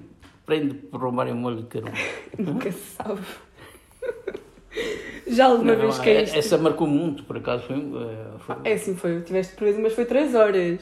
prende 0.45 0.75
por 0.75 0.99
roubar 1.01 1.27
um 1.29 1.35
molho 1.35 1.57
de 1.57 1.63
carumba? 1.67 1.93
Nunca 2.37 2.71
se 2.71 2.95
sabe. 2.95 3.21
Já 5.27 5.45
alguma 5.45 5.73
Não, 5.73 5.81
vez 5.81 5.99
é- 5.99 6.03
caíste? 6.03 6.37
Essa 6.37 6.57
marcou 6.57 6.87
muito, 6.87 7.23
por 7.23 7.37
acaso. 7.37 7.63
Foi, 7.65 7.77
eh, 7.77 8.25
foi 8.39 8.55
É 8.63 8.73
assim, 8.73 8.95
foi. 8.95 9.21
Tiveste 9.21 9.55
preso, 9.55 9.79
mas 9.81 9.93
foi 9.93 10.05
três 10.05 10.35
horas. 10.35 10.81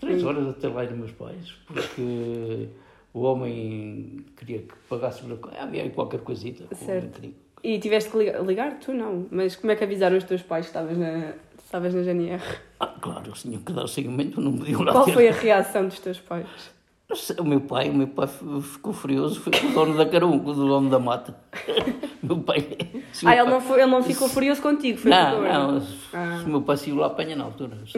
Três 0.00 0.24
horas 0.24 0.48
até 0.48 0.68
lá 0.68 0.84
dos 0.84 0.96
meus 0.96 1.12
pais, 1.12 1.52
porque 1.66 2.68
o 3.12 3.20
homem 3.22 4.24
queria 4.36 4.58
que 4.60 4.74
pagasse 4.88 5.22
pela 5.22 5.36
coisa. 5.36 5.58
Havia 5.58 5.88
qualquer 5.90 6.20
coisita. 6.20 6.74
Certo. 6.74 7.20
E 7.62 7.78
tiveste 7.78 8.10
que 8.10 8.16
ligar? 8.18 8.42
ligar? 8.44 8.78
Tu 8.78 8.92
não. 8.92 9.26
Mas 9.30 9.54
como 9.56 9.70
é 9.70 9.76
que 9.76 9.84
avisaram 9.84 10.16
os 10.16 10.24
teus 10.24 10.42
pais 10.42 10.64
que 10.66 10.70
estavas 10.70 10.96
na, 10.96 11.34
estavas 11.62 11.92
na 11.94 12.02
GNR? 12.02 12.42
Ah, 12.80 12.86
claro, 13.00 13.26
eles 13.26 13.42
tinham 13.42 13.60
que 13.60 13.72
dar 13.72 13.86
seguimento, 13.86 14.40
não 14.40 14.56
podiam 14.56 14.82
lá 14.82 14.92
Qual 14.92 15.04
ter- 15.04 15.12
foi 15.12 15.28
a 15.28 15.32
reação 15.32 15.86
dos 15.86 15.98
teus 16.00 16.18
pais? 16.18 16.46
O 17.40 17.44
meu 17.44 17.60
pai, 17.60 17.90
o 17.90 17.94
meu 17.94 18.06
pai 18.06 18.28
ficou 18.62 18.92
furioso, 18.92 19.40
foi 19.40 19.52
com 19.52 19.66
o 19.66 19.72
dono 19.72 19.96
da 19.98 20.06
carumba, 20.06 20.52
o 20.52 20.54
dono 20.54 20.88
da 20.88 20.98
mata. 21.00 21.34
meu 22.22 22.38
pai. 22.38 22.64
Ah, 23.24 23.30
meu 23.34 23.44
ele 23.44 23.50
não, 23.50 23.60
foi, 23.60 23.80
ele 23.82 23.90
não 23.90 24.02
ficou 24.02 24.28
furioso 24.28 24.62
contigo, 24.62 24.96
foi 24.96 25.10
Não, 25.10 25.42
não, 25.42 25.80
se 25.80 25.96
Ah. 26.14 26.38
se 26.38 26.44
o 26.46 26.48
meu 26.48 26.62
pai 26.62 26.76
saiu 26.76 26.94
lá 26.96 27.08
apanha 27.08 27.34
na 27.34 27.44
altura. 27.44 27.76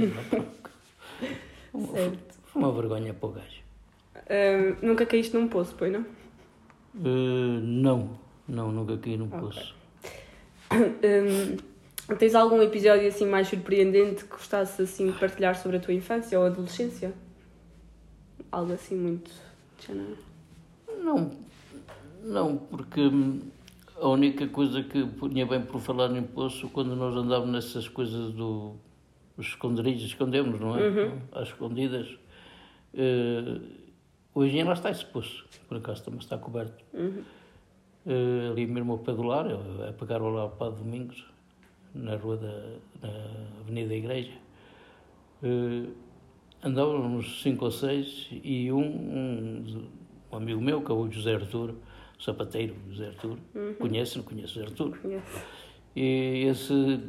Certo. 1.74 2.38
Foi 2.44 2.62
uma 2.62 2.72
vergonha 2.72 3.14
para 3.14 3.28
o 3.28 3.32
gajo. 3.32 3.62
Ah, 4.14 4.76
nunca 4.82 5.06
caíste 5.06 5.35
num 5.35 5.48
poço, 5.48 5.74
pois 5.76 5.92
não? 5.92 6.04
Eh, 6.94 7.61
não, 7.62 8.18
não, 8.46 8.70
nunca 8.70 8.96
caí 8.98 9.16
num 9.16 9.28
poço. 9.28 9.74
Hum, 10.70 11.56
tens 12.18 12.35
algum 12.35 12.62
episódio 12.62 13.08
assim 13.08 13.26
mais 13.26 13.48
surpreendente 13.48 14.24
que 14.24 14.30
gostasse 14.30 14.82
assim 14.82 15.11
de 15.11 15.18
partilhar 15.18 15.54
sobre 15.54 15.76
a 15.78 15.80
tua 15.80 15.94
infância 15.94 16.38
ou 16.38 16.46
adolescência? 16.46 17.12
Algo 18.50 18.72
assim 18.72 18.96
muito. 18.96 19.30
género. 19.78 20.16
Não, 21.02 21.30
não, 22.22 22.56
porque 22.56 23.00
a 24.00 24.08
única 24.08 24.46
coisa 24.48 24.82
que 24.82 25.06
punha 25.06 25.46
bem 25.46 25.62
por 25.62 25.80
falar 25.80 26.14
em 26.16 26.22
poço, 26.22 26.68
quando 26.68 26.94
nós 26.94 27.16
andávamos 27.16 27.52
nessas 27.52 27.88
coisas 27.88 28.32
do 28.32 28.76
os 29.42 29.48
esconderijos, 29.48 30.02
escondemos, 30.05 30.59
não 30.61 30.76
é? 30.76 30.87
Às 31.33 31.48
escondidas. 31.48 32.09
eh, 32.94 33.61
hoje 34.35 34.59
em 34.59 34.64
lá 34.64 34.72
está 34.72 34.92
poço, 35.12 35.44
por 35.68 35.76
acaso 35.78 36.05
também 36.05 36.20
está 36.20 36.38
coberto. 36.38 36.83
Eh, 38.07 38.48
ali 38.50 38.66
mesmo 38.66 38.92
ao 38.92 38.98
pé 38.98 39.12
do 39.12 39.22
lar, 39.22 39.46
a 39.88 39.92
pegar 39.92 40.18
lá 40.18 40.42
ao 40.42 40.50
Padre 40.50 40.83
Domingos, 40.83 41.24
na 41.94 42.16
rua 42.16 42.37
da 42.37 42.48
na 43.02 43.61
Avenida 43.61 43.88
da 43.90 43.94
Igreja. 43.96 44.33
Eh, 45.42 45.88
andávamos 46.62 47.42
cinco 47.42 47.64
ou 47.64 47.70
seis 47.70 48.28
e 48.31 48.70
um, 48.72 48.81
um, 48.81 49.88
um 50.31 50.37
amigo 50.37 50.61
meu, 50.61 50.81
que 50.83 50.90
é 50.90 50.94
o 50.94 51.11
José 51.11 51.35
Arturo, 51.35 51.78
sapateiro 52.18 52.74
José 52.88 53.09
Arturo, 53.09 53.38
conhece, 53.78 54.16
não 54.16 54.24
conhece 54.24 54.55
José 54.55 54.66
Arturo? 54.66 54.98
Conheço. 55.00 55.42
E 55.94 56.44
esse 56.48 57.00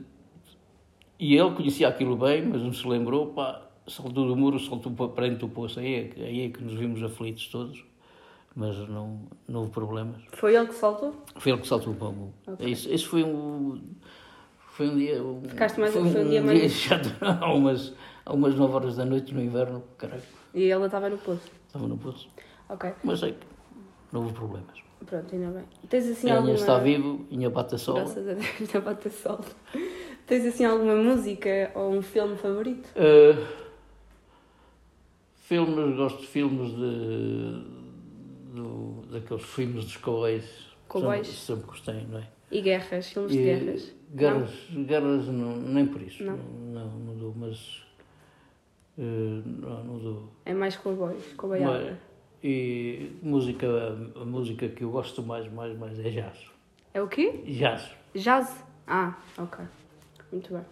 e 1.25 1.38
ele 1.38 1.51
conhecia 1.55 1.88
aquilo 1.88 2.15
bem, 2.15 2.45
mas 2.45 2.62
não 2.62 2.73
se 2.73 2.88
lembrou, 2.88 3.27
pá, 3.27 3.62
saltou 3.88 4.27
do 4.27 4.36
muro, 4.36 4.59
saltou 4.59 4.91
para 4.91 5.09
frente 5.09 5.38
do 5.39 5.47
poço, 5.49 5.79
aí 5.79 5.93
é, 5.95 6.03
que- 6.05 6.21
aí 6.23 6.41
é 6.45 6.49
que 6.49 6.63
nos 6.63 6.73
vimos 6.73 7.01
aflitos 7.03 7.47
todos, 7.47 7.83
mas 8.55 8.77
não, 8.89 9.21
não 9.47 9.62
houve 9.62 9.71
problemas. 9.71 10.21
Foi 10.33 10.55
ele 10.55 10.67
que 10.67 10.75
saltou? 10.75 11.13
Foi 11.38 11.51
ele 11.51 11.62
que 11.62 11.67
saltou 11.67 11.93
para 11.93 12.07
o 12.07 12.13
muro. 12.13 12.33
Esse, 12.59 12.91
esse 12.93 13.05
foi 13.05 13.23
um. 13.23 13.81
Foi 14.69 14.89
um 14.89 14.97
dia. 14.97 15.21
Um, 15.23 15.41
Ficaste 15.47 15.79
mais- 15.79 15.93
foi 15.93 16.09
foi 16.09 16.25
um 16.25 16.29
dia 16.29 16.41
mais- 16.41 16.71
chato, 16.73 17.09
há 17.21 17.53
umas, 17.53 17.93
há 18.25 18.33
umas 18.33 18.55
9 18.55 18.73
horas 18.73 18.95
da 18.95 19.05
noite 19.05 19.33
no 19.33 19.41
inverno, 19.41 19.83
caralho, 19.97 20.21
E 20.53 20.65
ela 20.67 20.86
estava 20.88 21.09
no 21.09 21.17
poço. 21.17 21.49
estava 21.67 21.88
no 21.88 21.97
poço. 21.97 22.27
Ok, 22.69 22.91
Mas 23.03 23.19
sei 23.19 23.33
que 23.33 23.45
não 24.12 24.21
houve 24.21 24.33
problemas. 24.33 24.81
pronto, 25.05 25.36
ainda 25.36 25.51
bem. 25.51 25.63
Tens 25.89 26.07
assim 26.09 26.27
Ainda 26.27 26.38
alguma. 26.39 26.55
está 26.55 26.79
vivo, 26.79 27.25
ainda 27.31 27.49
bate 27.49 27.75
a 27.75 27.77
sol. 27.77 27.95
Graças 27.95 28.27
a 28.27 28.33
Deus, 28.33 28.45
na 28.73 28.79
bata 28.81 29.09
sol. 29.09 29.39
Tens 30.25 30.45
assim 30.45 30.65
alguma 30.65 30.95
música 30.95 31.71
ou 31.75 31.93
um 31.93 32.01
filme 32.01 32.36
favorito? 32.38 32.89
Uh, 32.95 33.45
filmes, 35.36 35.95
gosto 35.95 36.21
de 36.21 36.27
filmes 36.27 36.71
de. 36.71 37.63
do- 38.55 39.03
daqueles 39.12 39.43
filmes 39.43 39.86
dos 39.86 39.97
cowboys. 39.97 40.67
Cowboys? 40.88 41.27
Sempre, 41.27 41.41
sempre 41.41 41.65
gostei, 41.65 42.07
não 42.09 42.19
é? 42.19 42.27
E 42.51 42.62
guerras, 42.62 43.09
filmes 43.12 43.31
de 43.31 43.39
E 43.39 43.43
guerras? 43.43 43.91
Guerras, 44.15 44.51
guerras 44.86 45.27
não, 45.27 45.55
nem 45.57 45.86
por 45.88 46.01
isso. 46.01 46.23
Não? 46.23 46.38
Não, 46.38 46.88
não, 46.99 47.15
dou, 47.17 47.33
mas. 47.36 47.83
uh, 48.97 49.01
não, 49.45 49.83
não 49.83 49.99
dou. 49.99 50.29
É 50.45 50.53
mais 50.53 50.75
cowboys, 50.77 51.33
cowboyada. 51.36 51.99
e 52.43 53.12
música, 53.21 53.67
a 54.15 54.23
música 54.25 54.69
que 54.69 54.83
eu 54.83 54.91
gosto 54.91 55.21
mais, 55.23 55.51
mais, 55.51 55.77
mais 55.77 55.99
é 55.99 56.09
jazz. 56.09 56.38
É 56.93 57.01
o 57.01 57.07
quê? 57.07 57.41
Jazz. 57.45 57.89
Jazz? 58.15 58.63
Ah, 58.86 59.17
ok. 59.38 59.65
Muito 60.34 60.52
bem. 60.52 60.63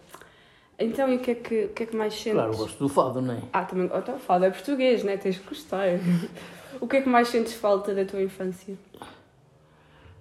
Então, 0.78 1.08
e 1.08 1.16
o 1.16 1.18
que 1.20 1.30
é 1.30 1.34
que, 1.36 1.64
o 1.66 1.68
que, 1.68 1.82
é 1.84 1.86
que 1.86 1.96
mais 1.96 2.12
sentes? 2.14 2.32
Claro, 2.32 2.56
gosto 2.56 2.78
do 2.78 2.88
fado, 2.88 3.20
não 3.22 3.34
é? 3.34 3.38
Ah, 3.52 3.64
também. 3.64 3.88
Oh, 3.94 3.98
então, 3.98 4.18
fala, 4.18 4.46
é 4.46 4.50
português, 4.50 5.04
né? 5.04 5.16
Tens 5.16 5.38
que 5.38 5.48
gostar. 5.48 5.86
o 6.80 6.88
que 6.88 6.96
é 6.96 7.02
que 7.02 7.08
mais 7.08 7.28
sentes 7.28 7.54
falta 7.54 7.94
da 7.94 8.04
tua 8.04 8.20
infância? 8.20 8.76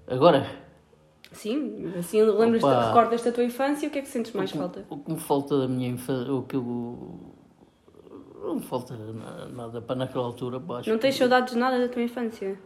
Agora, 0.07 0.45
Sim, 1.31 1.91
assim, 1.97 2.21
lembras-te, 2.21 2.65
Opa. 2.65 2.87
recordas 2.87 3.23
da 3.23 3.31
tua 3.31 3.43
infância, 3.45 3.87
o 3.87 3.91
que 3.91 3.99
é 3.99 4.01
que 4.01 4.07
sentes 4.09 4.33
mais 4.33 4.49
o 4.49 4.53
que, 4.53 4.59
falta? 4.59 4.85
o 4.89 4.97
que 4.97 5.11
me 5.13 5.19
falta 5.19 5.57
da 5.59 5.67
minha 5.67 5.89
infância, 5.89 6.31
o 6.33 6.43
que 6.43 6.55
eu. 6.57 7.19
Não 8.43 8.55
me 8.55 8.61
falta 8.63 8.95
na- 8.97 9.45
nada 9.47 9.81
para 9.81 9.95
naquela 9.95 10.25
altura, 10.25 10.59
pá, 10.59 10.81
Não 10.85 10.97
tens 10.97 11.13
que- 11.13 11.19
saudades 11.19 11.53
de 11.53 11.59
nada 11.59 11.79
da 11.79 11.87
tua 11.87 12.01
infância? 12.01 12.59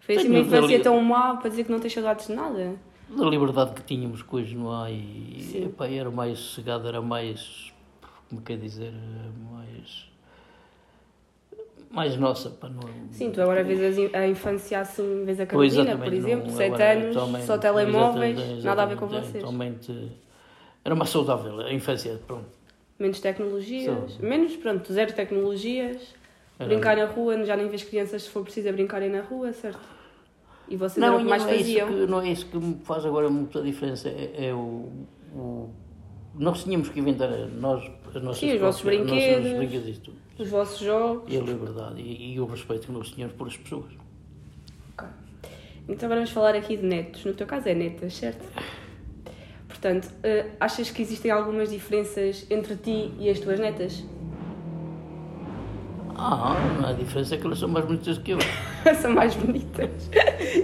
Foi 0.00 0.16
assim 0.16 0.28
uma 0.30 0.38
infância 0.38 0.82
tão 0.82 1.00
má 1.02 1.36
para 1.36 1.50
dizer 1.50 1.64
que 1.64 1.70
não 1.72 1.78
tens 1.80 1.92
saudades 1.92 2.26
de 2.26 2.32
nada? 2.32 2.74
Da 3.16 3.24
liberdade 3.26 3.72
que 3.74 3.82
tínhamos 3.82 4.22
que 4.22 4.34
hoje 4.34 4.54
não 4.56 4.72
há 4.72 4.90
e 4.90 5.62
epá, 5.66 5.86
era 5.88 6.10
mais 6.10 6.38
sossegado, 6.38 6.86
era 6.88 7.00
mais, 7.00 7.72
como 8.28 8.40
quer 8.42 8.58
dizer, 8.58 8.92
era 8.92 9.30
mais, 9.52 10.08
mais 11.90 12.16
nossa. 12.16 12.50
Pá, 12.50 12.68
não, 12.68 12.82
Sim, 13.12 13.30
tu 13.30 13.40
agora 13.40 13.62
vês 13.62 13.98
a 14.14 14.26
infância 14.26 14.80
assim, 14.80 15.24
vês 15.24 15.38
a 15.40 15.46
Carolina, 15.46 15.74
exatamente, 15.82 16.04
por 16.04 16.12
exemplo, 16.12 16.46
não- 16.46 16.56
7 16.56 16.82
agora, 16.82 16.92
anos, 16.92 17.44
só 17.46 17.58
telemóveis, 17.58 18.38
exatamente, 18.38 18.64
nada 18.66 18.82
a 18.82 18.86
ver 18.86 18.96
com 18.96 19.04
exatamente, 19.06 19.26
vocês. 19.30 19.44
Atualmente, 19.44 20.12
era 20.84 20.94
mais 20.94 21.10
saudável, 21.10 21.60
a 21.60 21.72
infância, 21.72 22.20
pronto. 22.26 22.46
Menos 22.98 23.20
tecnologias, 23.20 24.12
Sim. 24.12 24.26
menos, 24.26 24.56
pronto, 24.56 24.92
zero 24.92 25.12
tecnologias, 25.12 26.14
Era- 26.58 26.68
brincar 26.68 26.96
na 26.96 27.06
rua, 27.06 27.44
já 27.44 27.56
nem 27.56 27.68
vês 27.68 27.82
crianças 27.82 28.22
se 28.22 28.30
for 28.30 28.42
preciso 28.44 28.68
a 28.68 28.72
brincarem 28.72 29.10
na 29.10 29.20
rua, 29.20 29.52
certo? 29.52 29.93
E 30.68 30.76
vocês 30.76 30.96
Não, 30.98 31.14
eram 31.16 31.24
mais 31.28 31.42
não, 31.42 31.50
é 31.50 31.56
isso 31.56 31.64
faziam. 31.64 31.88
que, 31.88 32.06
não 32.06 32.20
é 32.20 32.28
isso 32.30 32.46
que 32.46 32.76
faz 32.84 33.04
agora 33.04 33.28
muita 33.28 33.60
diferença, 33.62 34.08
é, 34.08 34.46
é 34.48 34.54
o, 34.54 34.88
o- 35.34 35.70
Nós 36.34 36.64
tínhamos 36.64 36.88
que 36.88 36.98
inventar 36.98 37.28
nós, 37.48 37.82
as 38.14 38.22
nossas 38.22 38.38
Sim, 38.38 38.54
os 38.54 38.60
vossos 38.60 38.82
brinquedos. 38.82 39.44
nossos 39.44 39.58
brinquedos 39.58 39.88
e 39.96 40.00
tudo. 40.00 40.16
Os 40.38 40.48
vossos 40.48 40.78
jogos. 40.80 41.32
E 41.32 41.36
a 41.36 41.40
liberdade 41.40 42.00
e, 42.00 42.32
e 42.34 42.40
o 42.40 42.46
respeito 42.46 42.86
que 42.86 42.92
nós 42.92 43.08
tínhamos 43.10 43.36
por 43.36 43.46
as 43.46 43.56
pessoas. 43.56 43.92
Ok. 44.96 45.06
Então 45.88 46.08
vamos 46.08 46.30
falar 46.30 46.54
aqui 46.56 46.76
de 46.76 46.84
netos. 46.84 47.24
No 47.24 47.34
teu 47.34 47.46
caso 47.46 47.68
é 47.68 47.74
netas, 47.74 48.14
certo? 48.14 48.44
Portanto, 49.68 50.08
eh, 50.22 50.46
achas 50.58 50.90
que 50.90 51.02
existem 51.02 51.30
algumas 51.30 51.70
diferenças 51.70 52.46
entre 52.50 52.74
ti 52.76 53.12
e 53.18 53.28
as 53.28 53.38
tuas 53.38 53.58
netas? 53.60 54.02
Ah, 56.16 56.54
há 56.88 56.92
diferença 56.92 57.34
é 57.34 57.38
que 57.38 57.46
elas 57.46 57.58
são 57.58 57.68
mais 57.68 57.84
bonitas 57.84 58.18
que 58.18 58.30
eu. 58.32 58.38
São 59.00 59.12
mais 59.12 59.34
bonitas. 59.34 60.10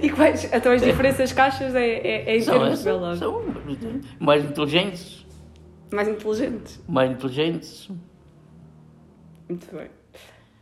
E 0.02 0.10
quais? 0.10 0.44
Então 0.52 0.72
as 0.72 0.82
diferenças 0.82 1.36
achas 1.36 1.74
é, 1.74 1.86
é, 1.88 2.30
é 2.30 2.36
em 2.36 2.40
São, 2.42 2.58
termos 2.58 2.82
beleza. 2.82 3.16
são 3.16 3.42
mais 4.20 4.44
inteligentes, 4.44 5.26
Mais 5.90 6.06
inteligentes. 6.06 6.80
mais 6.86 7.10
inteligentes. 7.10 7.88
Muito 9.48 9.74
bem. 9.74 9.88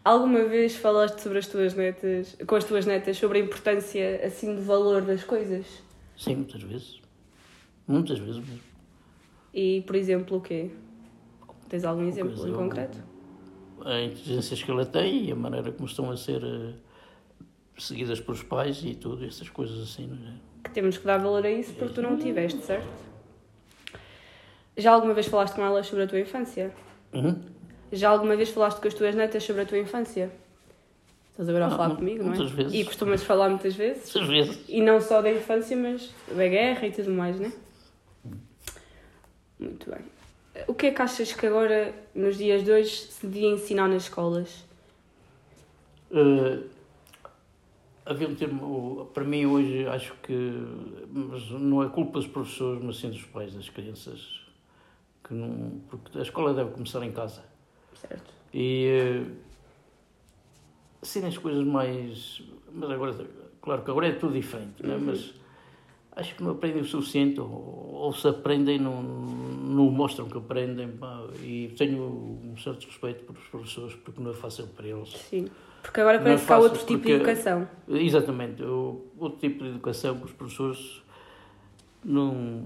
Alguma 0.04 0.44
vez 0.44 0.76
falaste 0.76 1.18
sobre 1.20 1.38
as 1.38 1.46
tuas 1.46 1.74
netas, 1.74 2.36
com 2.46 2.54
as 2.54 2.64
tuas 2.64 2.86
netas, 2.86 3.16
sobre 3.18 3.40
a 3.40 3.42
importância, 3.42 4.20
assim, 4.24 4.54
do 4.54 4.62
valor 4.62 5.02
das 5.02 5.22
coisas? 5.24 5.66
Sim, 6.16 6.36
muitas 6.36 6.62
vezes. 6.62 7.00
Muitas 7.86 8.18
vezes 8.18 8.36
mesmo. 8.36 8.60
E, 9.52 9.82
por 9.86 9.96
exemplo, 9.96 10.38
o 10.38 10.40
quê? 10.40 10.70
Tens 11.68 11.84
algum 11.84 12.06
exemplo 12.06 12.48
em 12.48 12.52
concreto? 12.52 12.98
A 13.84 14.00
inteligência 14.02 14.56
que 14.56 14.70
ela 14.70 14.84
tem 14.86 15.26
e 15.26 15.32
a 15.32 15.36
maneira 15.36 15.70
como 15.72 15.86
estão 15.88 16.10
a 16.10 16.16
ser 16.16 16.42
eh, 16.44 16.72
seguidas 17.78 18.20
pelos 18.20 18.42
pais 18.42 18.82
e 18.84 18.94
tudo, 18.94 19.24
essas 19.24 19.48
coisas 19.48 19.80
assim. 19.80 20.06
Não 20.06 20.28
é? 20.28 20.32
Que 20.64 20.70
Temos 20.70 20.98
que 20.98 21.04
dar 21.06 21.18
valor 21.18 21.44
a 21.46 21.50
isso 21.50 21.72
porque 21.74 21.94
tu 21.94 22.02
não 22.02 22.16
tiveste, 22.18 22.60
certo? 22.62 22.86
Já 24.76 24.92
alguma 24.92 25.14
vez 25.14 25.26
falaste 25.26 25.54
com 25.54 25.64
elas 25.64 25.86
sobre 25.86 26.04
a 26.04 26.06
tua 26.06 26.20
infância? 26.20 26.72
Uhum. 27.12 27.40
Já 27.90 28.10
alguma 28.10 28.36
vez 28.36 28.50
falaste 28.50 28.80
com 28.80 28.88
as 28.88 28.94
tuas 28.94 29.14
netas 29.14 29.42
sobre 29.42 29.62
a 29.62 29.66
tua 29.66 29.78
infância? 29.78 30.30
Estás 31.30 31.48
agora 31.48 31.64
a 31.64 31.68
Ah, 31.68 31.70
falar 31.70 31.88
mu- 31.90 31.96
comigo, 31.96 32.18
não 32.24 32.32
é? 32.32 32.36
muitas 32.36 32.50
vezes. 32.52 32.74
E 32.74 32.84
costumas 32.84 33.22
falar 33.22 33.48
muitas 33.48 33.74
vezes? 33.74 34.14
Às 34.16 34.26
vezes. 34.28 34.64
E 34.68 34.80
não 34.82 35.00
só 35.00 35.22
da 35.22 35.30
infância, 35.32 35.76
mas 35.76 36.10
da 36.28 36.46
guerra 36.48 36.86
e 36.86 36.90
tudo 36.92 37.10
mais, 37.12 37.38
né? 37.40 37.52
Muito 39.58 39.90
bem. 39.90 40.00
O 40.66 40.74
que 40.74 40.86
é 40.86 40.90
que 40.90 41.02
achas 41.02 41.32
que 41.32 41.46
agora, 41.46 41.94
nos 42.14 42.36
dias 42.36 42.64
de 42.64 42.70
hoje, 42.70 42.90
se 42.90 43.26
devia 43.26 43.48
ensinar 43.48 43.88
nas 43.88 44.04
escolas? 44.04 44.64
Eh, 46.10 46.62
havia 48.06 48.28
um 48.28 48.34
termo, 48.34 49.10
para 49.12 49.24
mim 49.24 49.46
hoje, 49.46 49.86
acho 49.86 50.14
que, 50.22 50.52
mas 51.12 51.50
não 51.50 51.82
é 51.82 51.88
culpa 51.88 52.18
dos 52.18 52.26
professores, 52.26 52.82
mas 52.82 52.96
sim 52.96 53.10
dos 53.10 53.22
pais 53.24 53.54
das 53.54 53.68
crianças, 53.68 54.42
que 55.22 55.34
não, 55.34 55.80
porque 55.88 56.18
a 56.18 56.22
escola 56.22 56.54
deve 56.54 56.70
começar 56.70 57.02
em 57.02 57.12
casa. 57.12 57.44
Certo? 57.94 58.32
E 58.52 58.86
eh, 58.86 59.24
serem 61.02 61.28
as 61.28 61.38
coisas 61.38 61.64
mais. 61.64 62.42
Mas 62.72 62.90
agora, 62.90 63.26
claro 63.60 63.82
que 63.82 63.90
agora 63.90 64.08
é 64.08 64.12
tudo 64.12 64.32
diferente, 64.32 64.84
né? 64.84 64.96
mas 64.96 65.34
acho 66.18 66.34
que 66.34 66.42
não 66.42 66.50
aprendem 66.52 66.82
o 66.82 66.84
suficiente, 66.84 67.40
ou, 67.40 67.48
ou 67.48 68.12
se 68.12 68.26
aprendem, 68.28 68.78
não, 68.78 69.02
não 69.02 69.84
mostram 69.90 70.28
que 70.28 70.36
aprendem. 70.36 70.90
e 71.42 71.72
tenho 71.78 72.02
um 72.02 72.56
certo 72.56 72.84
respeito 72.86 73.24
pelos 73.24 73.46
professores, 73.48 73.94
porque 73.94 74.20
não 74.20 74.30
é 74.32 74.34
fácil 74.34 74.66
para 74.68 74.86
eles. 74.86 75.10
Sim. 75.10 75.48
Porque 75.82 76.00
agora 76.00 76.18
Não 76.18 76.24
parece 76.24 76.42
é 76.42 76.46
que 76.46 76.52
há 76.52 76.58
outro 76.58 76.78
tipo 76.80 76.92
porque- 76.98 77.08
de 77.08 77.14
educação. 77.14 77.68
Exatamente, 77.88 78.62
outro 78.64 79.38
tipo 79.38 79.62
de 79.62 79.70
educação 79.70 80.18
que 80.18 80.24
os 80.26 80.32
professores 80.32 81.02
não. 82.04 82.64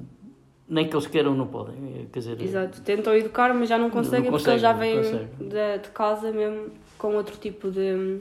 Nem 0.68 0.88
que 0.88 0.94
eles 0.96 1.06
queiram, 1.06 1.34
não 1.34 1.46
podem. 1.46 1.74
eh, 2.00 2.06
Quer 2.10 2.18
dizer, 2.20 2.40
Exato. 2.40 2.80
Tentam 2.80 3.14
educar, 3.14 3.52
mas 3.52 3.68
já 3.68 3.76
não 3.76 3.90
conseguem 3.90 4.30
porque 4.30 4.48
eles 4.48 4.62
já 4.62 4.72
conseguem, 4.72 5.02
vêm 5.02 5.12
não 5.12 5.18
conseguem. 5.26 5.48
de, 5.48 5.78
de 5.82 5.88
casa 5.90 6.32
mesmo 6.32 6.70
com 6.96 7.14
outro 7.14 7.36
tipo 7.36 7.70
de 7.70 7.80
hum, 7.80 8.20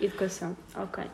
educação. 0.00 0.54
Ok. 0.76 1.04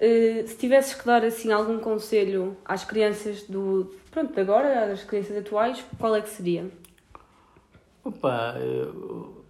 Eh, 0.00 0.44
se 0.46 0.56
tivesses 0.56 0.94
que 0.94 1.04
dar 1.04 1.24
assim 1.24 1.50
algum 1.52 1.78
conselho 1.80 2.56
às 2.64 2.84
crianças 2.84 3.42
do 3.44 3.92
pronto 4.10 4.32
de 4.32 4.40
agora, 4.40 4.92
às 4.92 5.02
crianças 5.04 5.36
atuais, 5.36 5.84
qual 5.98 6.14
é 6.14 6.20
que 6.22 6.28
seria? 6.30 6.70
Opa, 8.04 8.56
eu- 8.60 9.44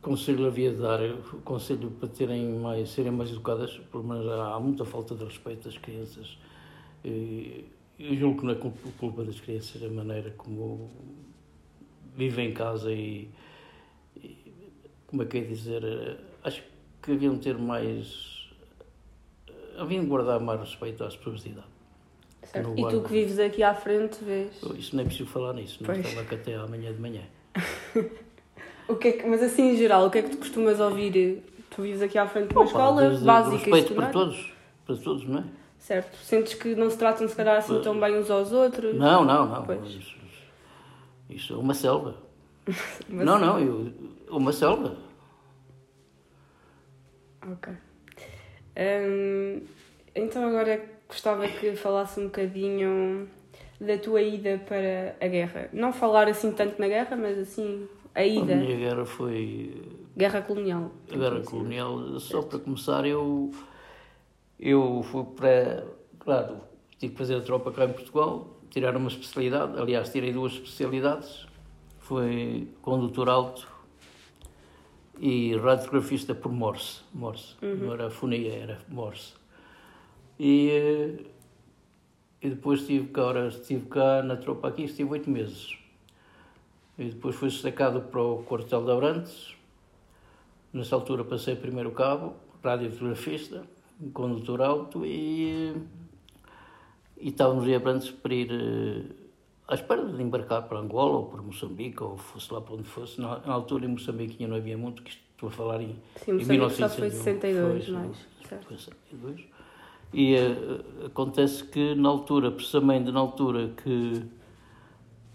conselho 0.00 0.46
havia 0.46 0.70
de 0.70 0.78
dar, 0.80 0.98
conselho 1.44 1.90
para 1.90 2.08
terem 2.08 2.48
mais, 2.58 2.88
serem 2.90 3.12
mais 3.12 3.30
educadas, 3.30 3.78
pelo 3.90 4.04
menos 4.04 4.26
há, 4.28 4.58
muita 4.58 4.84
falta 4.84 5.14
de 5.14 5.24
respeito 5.24 5.64
das 5.68 5.76
crianças. 5.76 6.38
Eu 7.04 8.14
julgo 8.16 8.40
que 8.40 8.46
não 8.46 8.52
é 8.52 8.56
culpa, 8.56 8.88
culpa 8.98 9.24
das 9.24 9.38
crianças, 9.40 9.82
a 9.82 9.88
maneira 9.88 10.30
como 10.38 10.90
vivem 12.16 12.50
em 12.50 12.54
casa 12.54 12.90
e, 12.92 13.28
e 14.16 14.72
como 15.06 15.22
é 15.22 15.26
que 15.26 15.38
é 15.38 15.40
dizer, 15.42 15.82
eh, 15.84 16.16
acho 16.44 16.62
que 17.02 17.12
haviam 17.12 17.34
de 17.34 17.40
ter 17.42 17.58
mais, 17.58 18.39
haviam 19.80 20.02
de 20.04 20.08
guardar 20.08 20.38
mais 20.40 20.60
respeito 20.60 21.02
às 21.04 21.16
pessoas 21.16 21.42
de 21.42 21.50
idade. 21.50 21.66
Certo? 22.44 22.72
E 22.76 22.88
tu 22.88 23.02
que 23.02 23.08
vives 23.12 23.38
aqui 23.38 23.62
à 23.62 23.74
frente, 23.74 24.22
vês? 24.24 24.60
Isso 24.76 24.94
não 24.96 25.02
é 25.02 25.06
preciso 25.06 25.28
falar 25.28 25.52
nisso, 25.54 25.78
não 25.80 25.86
Pois. 25.86 26.06
estava 26.06 26.26
cá 26.26 26.36
até 26.36 26.54
amanhã 26.54 26.92
de 26.92 27.00
manhã. 27.00 27.22
O 28.88 28.96
que 28.96 29.06
é 29.06 29.12
que, 29.12 29.24
mas 29.24 29.40
assim 29.40 29.70
em 29.70 29.76
geral, 29.76 30.06
o 30.06 30.10
que 30.10 30.18
é 30.18 30.22
que 30.22 30.30
tu 30.30 30.38
costumas 30.38 30.80
ouvir? 30.80 31.44
Tu 31.70 31.80
vives 31.82 32.02
aqui 32.02 32.18
à 32.18 32.26
frente 32.26 32.48
de 32.48 32.54
uma 32.54 32.62
Opa, 32.62 32.70
escola 32.72 33.02
desde 33.08 33.24
básica 33.24 33.56
respeito 33.56 33.94
para 33.94 34.08
todos, 34.08 34.52
para 34.84 34.96
todos, 34.96 35.24
não 35.28 35.38
é? 35.38 35.44
Certo. 35.78 36.16
Sentes 36.16 36.54
que 36.54 36.74
não 36.74 36.90
se 36.90 36.98
tratam 36.98 37.28
se 37.28 37.36
calhar 37.36 37.56
assim 37.56 37.80
tão 37.82 38.00
bem 38.00 38.18
uns 38.18 38.28
aos 38.28 38.50
outros? 38.50 38.96
Não, 38.96 39.24
não, 39.24 39.46
não. 39.46 39.62
Pois. 39.64 39.86
Isso, 39.94 40.16
isso 41.28 41.52
é 41.54 41.56
uma 41.56 41.72
selva. 41.72 42.16
Mas- 43.08 43.24
Não, 43.24 43.38
não, 43.38 43.60
eu, 43.60 43.92
uma 44.28 44.52
selva. 44.52 44.96
Ok. 47.52 47.72
Hum, 48.80 49.60
então 50.14 50.44
agora 50.48 50.80
gostava 51.06 51.46
que 51.46 51.76
falasse 51.76 52.18
um 52.20 52.24
bocadinho 52.24 53.28
da 53.80 53.98
tua 53.98 54.22
ida 54.22 54.60
para 54.66 55.14
a 55.20 55.28
guerra. 55.28 55.68
Não 55.72 55.92
falar 55.92 56.28
assim 56.28 56.50
tanto 56.52 56.80
na 56.80 56.88
guerra, 56.88 57.16
mas 57.16 57.38
assim 57.38 57.86
a 58.14 58.20
A 58.20 58.26
ida. 58.26 58.56
minha 58.56 58.76
guerra 58.76 59.04
foi 59.04 59.82
Guerra 60.16 60.42
colonial. 60.42 60.90
a 61.12 61.16
guerra 61.16 61.40
colonial. 61.40 62.18
Só 62.18 62.42
para 62.42 62.58
começar, 62.58 63.04
eu, 63.06 63.50
eu 64.58 65.02
fui 65.04 65.24
para. 65.36 65.84
Claro, 66.18 66.58
tive 66.98 67.12
que 67.12 67.18
fazer 67.18 67.36
a 67.36 67.40
tropa 67.40 67.70
cá 67.72 67.84
em 67.84 67.92
Portugal, 67.92 68.48
tirar 68.70 68.96
uma 68.96 69.08
especialidade. 69.08 69.78
Aliás, 69.78 70.10
tirei 70.10 70.32
duas 70.32 70.52
especialidades. 70.52 71.46
Foi 72.00 72.68
condutor 72.82 73.28
alto 73.28 73.68
e 75.20 75.54
radiografista 75.54 76.34
por 76.34 76.50
Morse. 76.50 77.02
Morse. 77.12 77.54
Não 77.60 77.92
era 77.92 78.08
fonia, 78.08 78.54
era 78.54 78.78
Morse. 78.88 79.34
E, 80.38 80.70
eh, 80.70 81.24
e 82.40 82.48
depois 82.48 82.80
estive 82.80 83.08
cá, 83.08 83.24
ora, 83.24 83.48
estive 83.48 83.86
cá 83.86 84.22
na 84.22 84.36
tropa 84.36 84.68
aqui, 84.68 84.84
estive 84.84 85.10
oito 85.10 85.28
meses. 85.28 85.76
E 86.98 87.10
depois 87.10 87.36
fui 87.36 87.50
destacado 87.50 88.00
para 88.00 88.22
o 88.22 88.42
quartel 88.44 88.82
de 88.82 88.90
Abrantes. 88.90 89.54
Nessa 90.72 90.94
altura 90.94 91.22
passei 91.22 91.54
primeiro 91.54 91.90
cabo, 91.90 92.34
radiografista, 92.64 93.62
condutor 94.14 94.62
alto 94.62 95.04
e, 95.04 95.74
e 97.18 97.28
estávamos 97.28 97.68
em 97.68 97.74
Abrantes 97.74 98.10
para 98.10 98.34
ir 98.34 98.50
eh, 98.50 99.19
à 99.70 99.74
espera 99.74 100.04
de 100.04 100.20
embarcar 100.20 100.62
para 100.68 100.78
Angola 100.80 101.18
ou 101.18 101.26
para 101.26 101.40
Moçambique 101.40 102.02
ou 102.02 102.16
fosse 102.16 102.52
lá 102.52 102.60
para 102.60 102.74
onde 102.74 102.88
fosse. 102.88 103.20
Na, 103.20 103.38
na 103.38 103.52
altura 103.52 103.86
em 103.86 103.88
Moçambique 103.88 104.36
ainda 104.40 104.52
não 104.52 104.60
havia 104.60 104.76
muito, 104.76 105.02
que 105.02 105.10
isto 105.10 105.22
estou 105.32 105.48
a 105.48 105.52
falar 105.52 105.80
em, 105.80 105.96
Sim, 106.16 106.32
em 106.32 106.34
Moçambique 106.34 106.74
só 106.74 106.88
foi 106.88 107.08
1961. 107.08 107.10
62, 107.10 107.84
Foi, 107.84 107.94
mais. 107.94 108.16
Foi 108.66 108.76
62. 108.76 109.40
E 110.12 110.34
eh, 110.34 111.06
acontece 111.06 111.62
que 111.64 111.94
na 111.94 112.08
altura, 112.08 112.50
precisamente 112.50 113.12
na 113.12 113.20
altura 113.20 113.70
que 113.82 114.24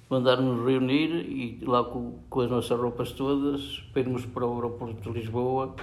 mandaram-nos 0.09 0.65
reunir 0.65 1.15
e 1.15 1.63
lá 1.65 1.83
com, 1.85 2.19
com 2.29 2.41
as 2.41 2.49
nossas 2.49 2.77
roupas 2.77 3.13
todas, 3.13 3.79
para 3.93 4.01
irmos 4.01 4.25
para 4.25 4.45
o 4.45 4.53
aeroporto 4.53 5.01
de 5.01 5.17
Lisboa, 5.17 5.73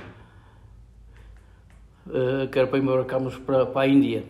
eh, 2.13 2.47
que 2.53 2.59
era 2.59 2.69
para 2.69 2.79
embarcarmos 2.79 3.39
para, 3.39 3.65
para 3.65 3.81
a 3.81 3.89
Índia. 3.89 4.25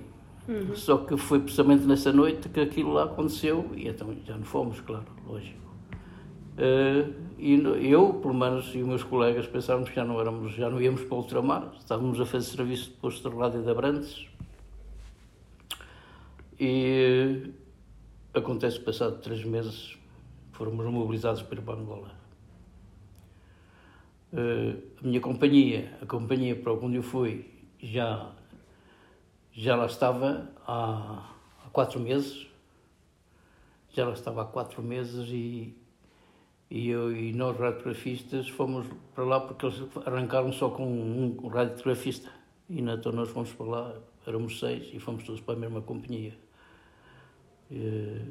Só 0.75 0.99
que 0.99 1.17
foi 1.17 1.41
precisamente 1.41 1.85
nessa 1.85 2.13
noite 2.13 2.49
que 2.49 2.61
aquilo 2.61 2.93
lá 2.93 3.05
aconteceu 3.05 3.71
e 3.77 3.89
então 3.89 4.15
já 4.25 4.37
não 4.37 4.45
fomos, 4.45 4.81
claro, 4.81 5.07
lógico. 5.27 5.61
Eh, 6.59 7.09
e 7.39 7.91
eu, 7.91 8.15
pelo 8.15 8.35
menos, 8.35 8.75
e 8.75 8.79
os 8.79 8.87
meus 8.87 9.03
colegas 9.03 9.47
pensávamos 9.47 9.89
que 9.89 9.97
já 9.97 10.05
não, 10.05 10.21
éramos, 10.21 10.53
já 10.53 10.69
não 10.69 10.81
íamos 10.81 11.03
para 11.03 11.15
o 11.15 11.19
ultramar, 11.19 11.73
estávamos 11.79 12.21
a 12.21 12.27
fazer 12.27 12.47
serviço 12.47 12.91
de 12.91 12.97
posto 12.97 13.29
de 13.29 13.37
rádio 13.37 13.63
de 13.63 13.71
Abrantes. 13.71 14.27
E 16.59 17.45
eh, 18.35 18.39
acontece 18.39 18.79
que, 18.79 18.85
passado 18.85 19.21
três 19.21 19.45
meses, 19.45 19.97
fomos 20.53 20.87
mobilizados 20.87 21.43
para 21.43 21.59
ir 21.59 21.63
para 21.63 21.75
Angola. 21.75 22.11
Eh, 24.33 24.77
a 25.03 25.07
minha 25.07 25.21
companhia, 25.21 25.99
a 26.01 26.07
companhia 26.07 26.55
para 26.57 26.73
onde 26.73 26.97
eu 26.97 27.03
fui, 27.03 27.47
já, 27.81 28.31
já 29.53 29.77
lá 29.77 29.87
estava 29.87 30.51
há, 30.67 31.31
há 31.65 31.71
quatro 31.71 32.01
meses. 32.01 32.47
Já 33.91 34.07
lá 34.07 34.15
estava 34.15 34.43
há 34.43 34.45
quatro 34.47 34.83
meses 34.83 35.29
e, 35.29 35.77
e 36.71 36.89
eu 36.89 37.15
e 37.15 37.33
nós 37.33 37.59
radiografistas 37.59 38.49
fomos 38.49 38.87
para 39.15 39.25
lá 39.25 39.41
porque 39.41 39.67
eles 39.67 39.83
arrancaram 40.07 40.53
só 40.53 40.71
com 40.71 40.85
um 40.87 41.49
radiografista. 41.49 42.31
E 42.71 42.81
então 42.81 43.13
nós 43.13 43.29
fomos 43.29 43.53
para 43.53 43.67
lá, 43.67 43.95
éramos 44.27 44.59
seis 44.59 44.91
e 44.95 44.99
fomos 44.99 45.25
todos 45.25 45.41
para 45.41 45.55
a 45.55 45.59
mesma 45.59 45.83
companhia. 45.83 46.35
Eh, 47.71 48.25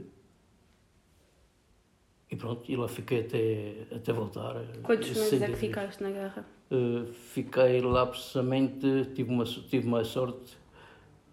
E 2.32 2.36
pronto, 2.38 2.72
e 2.72 2.78
lá 2.78 2.88
fiquei 2.88 3.20
até, 3.20 3.96
até 3.96 4.14
voltar. 4.14 4.56
Quantos 4.84 5.10
meses 5.10 5.34
é 5.34 5.48
que 5.48 5.58
120. 5.58 5.60
ficaste 5.60 6.02
na 6.02 6.12
guerra? 6.12 6.46
Uh, 6.72 7.06
fiquei 7.06 7.82
lá 7.82 8.08
precisamente, 8.08 9.06
tive 9.14 9.30
uma, 9.30 9.44
tive 9.44 9.86
mais 9.90 10.08
sorte 10.08 10.58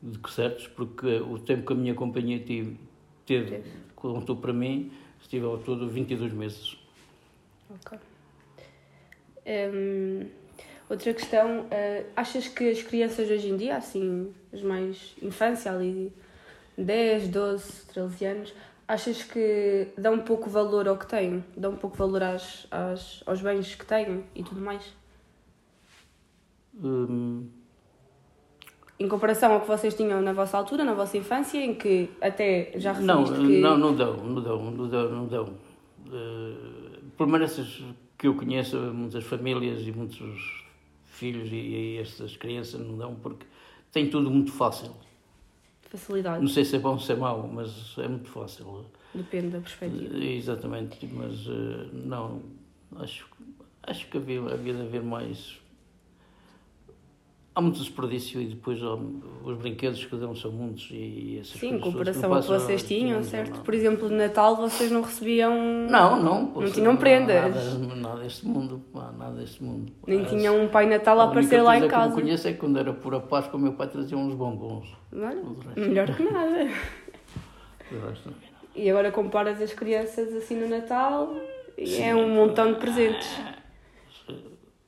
de 0.03 0.19
que 0.19 0.31
certos, 0.31 0.67
porque 0.69 1.07
o 1.19 1.39
tempo 1.39 1.67
que 1.67 1.73
a 1.73 1.77
minha 1.77 1.95
companhia 1.95 2.39
tive, 2.39 2.79
teve, 3.27 3.51
Teve. 3.51 3.71
contou 3.95 4.37
para 4.37 4.53
mim, 4.53 4.93
estive 5.21 5.45
ao 5.45 5.59
todo 5.59 5.89
22 5.89 6.33
meses. 6.33 6.79
Ok. 7.71 7.99
Hum, 9.47 10.27
outra 10.89 11.13
questão, 11.15 11.67
eh, 11.71 12.07
achas 12.15 12.49
que 12.49 12.71
as 12.71 12.83
crianças 12.83 13.29
hoje 13.29 13.49
em 13.49 13.57
dia, 13.57 13.77
assim, 13.77 14.33
as 14.53 14.63
mais 14.63 15.15
infância 15.23 15.73
ali, 15.73 16.13
10, 16.77 17.29
12, 17.29 17.87
13 17.87 18.25
anos, 18.25 18.55
achas 18.87 19.23
que 19.23 19.89
dão 19.99 20.15
um 20.15 20.21
pouco 20.21 20.49
valor 20.49 20.87
ao 20.87 20.97
que 20.97 21.07
têm? 21.07 21.45
Dão 21.57 21.73
um 21.73 21.77
pouco 21.77 21.97
valor 21.97 22.23
às, 22.23 22.67
às, 22.71 23.23
aos 23.27 23.43
bens 23.43 23.75
que 23.75 23.85
têm 23.85 24.25
e 24.35 24.43
tudo 24.45 24.61
mais? 24.61 24.95
Hum, 26.81 27.49
em 28.99 29.09
comparação 29.09 29.53
ao 29.53 29.61
que 29.61 29.69
vocês 29.69 29.95
tinham 29.95 30.21
na 30.21 30.33
vossa 30.33 30.59
altura, 30.59 30.85
na 30.85 30.95
vossa 30.95 31.17
infância, 31.17 31.59
em 31.59 31.75
que 31.75 32.11
até 32.21 32.73
já 32.77 32.93
Não, 32.95 33.23
referiste 33.25 33.47
que... 33.47 33.61
não, 33.61 33.79
não 33.79 33.95
dão, 33.95 34.17
não 34.17 34.43
dão, 34.43 34.71
não 34.71 34.89
dão, 34.89 35.11
não 35.11 35.27
dão. 35.27 35.45
Uh, 36.07 37.11
pelo 37.17 37.31
menos 37.31 37.53
essas 37.53 37.83
que 38.17 38.27
eu 38.27 38.35
conheço, 38.35 38.77
muitas 38.77 39.23
famílias 39.25 39.87
e 39.87 39.93
muitos 39.93 40.65
filhos 41.07 41.49
e, 41.53 41.57
e 41.57 41.99
estas 41.99 42.37
crianças 42.37 42.81
não 42.81 42.97
dão 42.97 43.15
porque 43.15 43.47
tem 43.93 44.11
tudo 44.11 44.31
muito 44.31 44.51
fácil. 44.51 44.93
Facilidade. 45.89 46.41
Não 46.41 46.49
sei 46.49 46.65
se 46.65 46.77
é 46.77 46.79
bom 46.79 46.93
ou 46.93 46.99
se 46.99 47.13
é 47.13 47.17
mau, 47.17 47.49
mas 47.53 47.97
é 47.99 48.09
muito 48.09 48.29
fácil. 48.29 48.85
Depende 49.15 49.49
da 49.49 49.61
perspectiva. 49.61 50.17
Exatamente, 50.17 51.09
mas 51.13 51.47
uh, 51.47 51.89
não, 51.93 52.43
acho, 52.97 53.27
acho 53.85 54.07
que 54.09 54.19
havia, 54.19 54.41
havia 54.41 54.75
de 54.75 54.83
haver 54.83 55.03
mais 55.03 55.59
há 57.59 57.61
muito 57.61 57.81
desperdício 57.81 58.41
e 58.41 58.47
depois 58.47 58.81
os 58.81 59.59
brinquedos 59.59 60.05
que 60.05 60.15
dão 60.15 60.33
são 60.33 60.53
muitos 60.53 60.89
e 60.93 61.39
essas 61.41 61.59
Sim, 61.59 61.75
em 61.75 61.81
comparação 61.81 62.33
ao 62.33 62.41
que 62.41 62.47
vocês 62.47 62.85
tinham, 62.85 63.21
certo? 63.25 63.57
Não. 63.57 63.63
Por 63.65 63.75
exemplo, 63.75 64.09
de 64.09 64.15
Natal 64.15 64.55
vocês 64.55 64.93
não 64.93 65.03
recebiam... 65.03 65.53
Não, 65.91 66.23
não. 66.23 66.53
Não 66.55 66.71
tinham 66.71 66.97
prendas. 66.97 67.77
Nada, 67.77 67.97
nada 67.97 68.21
deste 68.21 68.47
mundo, 68.47 68.81
nada 68.95 69.35
deste 69.35 69.65
mundo. 69.65 69.93
Nem 70.07 70.25
tinham 70.25 70.63
um 70.63 70.69
Pai 70.69 70.87
Natal 70.87 71.19
a, 71.19 71.25
a 71.25 71.27
aparecer 71.27 71.61
lá 71.61 71.77
em 71.77 71.89
casa. 71.89 72.15
que 72.15 72.21
eu 72.21 72.23
conheço 72.23 72.47
é 72.47 72.53
que 72.53 72.59
quando 72.59 72.79
era 72.79 72.93
por 72.93 73.13
a 73.17 73.19
Páscoa 73.19 73.59
o 73.59 73.61
meu 73.61 73.73
pai 73.73 73.89
trazia 73.89 74.17
uns 74.17 74.37
bombons. 74.37 74.87
Olha, 75.13 75.43
melhor 75.77 76.15
que 76.15 76.23
nada. 76.31 76.71
e 78.77 78.89
agora 78.89 79.11
comparas 79.11 79.61
as 79.61 79.73
crianças 79.73 80.33
assim 80.33 80.55
no 80.55 80.69
Natal 80.69 81.35
e 81.77 81.89
Sim, 81.89 82.03
é 82.05 82.15
um 82.15 82.29
montão 82.29 82.73
de 82.73 82.79
presentes. 82.79 83.29